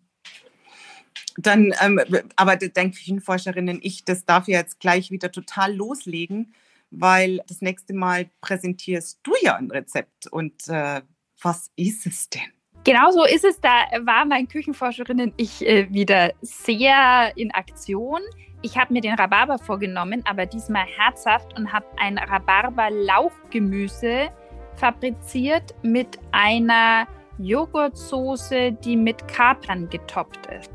Dann, 1.38 1.74
ähm, 1.82 2.02
aber 2.36 2.56
dein 2.56 2.92
Küchenforscherinnen-Ich, 2.92 4.06
das 4.06 4.26
darf 4.26 4.48
ja 4.48 4.60
jetzt 4.60 4.80
gleich 4.80 5.12
wieder 5.12 5.32
total 5.32 5.76
loslegen, 5.76 6.54
weil 6.90 7.42
das 7.48 7.62
nächste 7.62 7.94
Mal 7.94 8.30
präsentierst 8.42 9.20
du 9.24 9.34
ja 9.42 9.56
ein 9.56 9.70
Rezept. 9.70 10.28
Und 10.28 10.68
äh, 10.68 11.02
was 11.42 11.70
ist 11.76 12.08
es 12.08 12.30
denn? 12.30 12.57
Genau 12.88 13.12
so 13.12 13.24
ist 13.26 13.44
es. 13.44 13.60
Da 13.60 13.84
war 14.06 14.24
mein 14.24 14.48
Küchenforscherinnen-Ich 14.48 15.68
äh, 15.68 15.92
wieder 15.92 16.32
sehr 16.42 17.34
in 17.36 17.52
Aktion. 17.52 18.22
Ich 18.62 18.78
habe 18.78 18.94
mir 18.94 19.02
den 19.02 19.16
Rhabarber 19.16 19.60
vorgenommen, 19.60 20.24
aber 20.26 20.46
diesmal 20.46 20.86
herzhaft 20.86 21.60
und 21.60 21.74
habe 21.74 21.86
ein 21.98 22.18
Rhabarber-Lauchgemüse 22.18 24.30
fabriziert 24.78 25.76
mit 25.84 26.18
einer 26.32 27.10
Joghurtsoße, 27.40 28.72
die 28.72 28.96
mit 28.96 29.28
Kapern 29.28 29.90
getoppt 29.90 30.48
ist. 30.58 30.72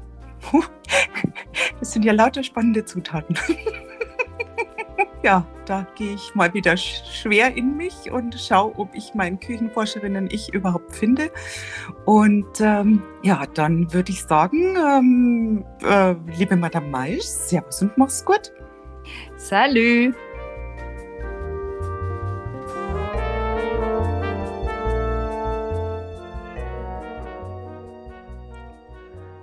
Das 1.80 1.92
sind 1.92 2.04
ja 2.04 2.12
lauter 2.12 2.42
spannende 2.42 2.84
Zutaten. 2.84 3.38
ja, 5.22 5.46
da 5.66 5.86
gehe 5.94 6.14
ich 6.14 6.34
mal 6.34 6.52
wieder 6.54 6.76
schwer 6.76 7.56
in 7.56 7.76
mich 7.76 8.10
und 8.10 8.34
schaue, 8.38 8.78
ob 8.78 8.94
ich 8.94 9.14
meinen 9.14 9.38
Küchenforscherinnen-Ich 9.38 10.52
überhaupt 10.52 10.94
finde. 10.94 11.30
Und 12.04 12.60
ähm, 12.60 13.02
ja, 13.22 13.44
dann 13.54 13.92
würde 13.92 14.12
ich 14.12 14.22
sagen, 14.24 14.76
ähm, 14.76 15.64
äh, 15.84 16.14
liebe 16.36 16.56
Madame 16.56 16.88
Maisch, 16.88 17.24
Servus 17.24 17.82
und 17.82 17.96
mach's 17.96 18.24
gut. 18.24 18.52
Salut! 19.36 20.14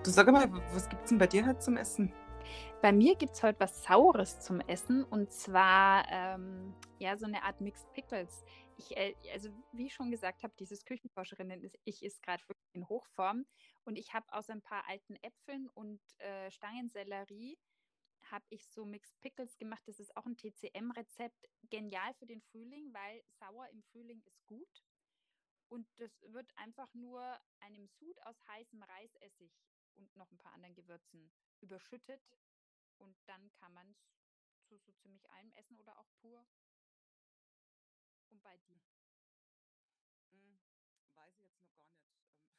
Du 0.03 0.11
sag 0.11 0.31
mal, 0.31 0.49
was 0.73 0.89
gibt's 0.89 1.09
denn 1.09 1.17
bei 1.17 1.27
dir 1.27 1.45
heute 1.45 1.59
zum 1.59 1.77
Essen? 1.77 2.11
Bei 2.81 2.93
mir 2.93 3.15
gibt 3.17 3.33
es 3.33 3.43
heute 3.43 3.59
was 3.59 3.83
Saures 3.83 4.39
zum 4.39 4.61
Essen 4.61 5.03
und 5.03 5.33
zwar 5.33 6.07
ähm, 6.09 6.73
ja 6.97 7.17
so 7.17 7.25
eine 7.25 7.43
Art 7.43 7.59
Mixed 7.59 7.91
Pickles. 7.91 8.45
Ich, 8.77 8.95
äh, 8.95 9.15
also 9.33 9.49
wie 9.73 9.87
ich 9.87 9.93
schon 9.93 10.11
gesagt 10.11 10.43
habe, 10.43 10.53
dieses 10.57 10.85
Küchenforscherinnen-Ich 10.85 12.03
ist 12.03 12.23
gerade 12.23 12.41
wirklich 12.47 12.73
in 12.73 12.87
Hochform 12.87 13.45
und 13.83 13.97
ich 13.97 14.13
habe 14.13 14.31
aus 14.31 14.49
ein 14.49 14.61
paar 14.61 14.87
alten 14.87 15.17
Äpfeln 15.17 15.67
und 15.73 15.99
äh, 16.19 16.49
Stangensellerie 16.51 17.59
habe 18.31 18.45
ich 18.47 18.65
so 18.69 18.85
Mixed 18.85 19.19
Pickles 19.19 19.57
gemacht. 19.57 19.83
Das 19.85 19.99
ist 19.99 20.15
auch 20.15 20.25
ein 20.25 20.37
TCM-Rezept, 20.37 21.49
genial 21.69 22.13
für 22.13 22.27
den 22.27 22.41
Frühling, 22.41 22.93
weil 22.93 23.23
sauer 23.39 23.67
im 23.73 23.83
Frühling 23.91 24.21
ist 24.25 24.45
gut. 24.45 24.85
Und 25.67 25.85
das 25.97 26.11
wird 26.29 26.49
einfach 26.55 26.93
nur 26.93 27.21
einem 27.59 27.89
Sud 27.89 28.21
aus 28.23 28.37
heißem 28.47 28.81
Reisessig 28.81 29.51
und 29.95 30.15
noch 30.15 30.31
ein 30.31 30.37
paar 30.37 30.53
anderen 30.53 30.75
Gewürzen 30.75 31.29
überschüttet 31.59 32.21
und 32.99 33.17
dann 33.27 33.51
kann 33.53 33.73
man 33.73 33.89
es 33.89 33.97
zu 34.67 34.77
so 34.77 34.91
ziemlich 34.93 35.29
allem 35.31 35.51
essen 35.53 35.77
oder 35.77 35.97
auch 35.97 36.09
pur. 36.21 36.45
Und 38.29 38.43
bei 38.43 38.57
dir? 38.57 38.79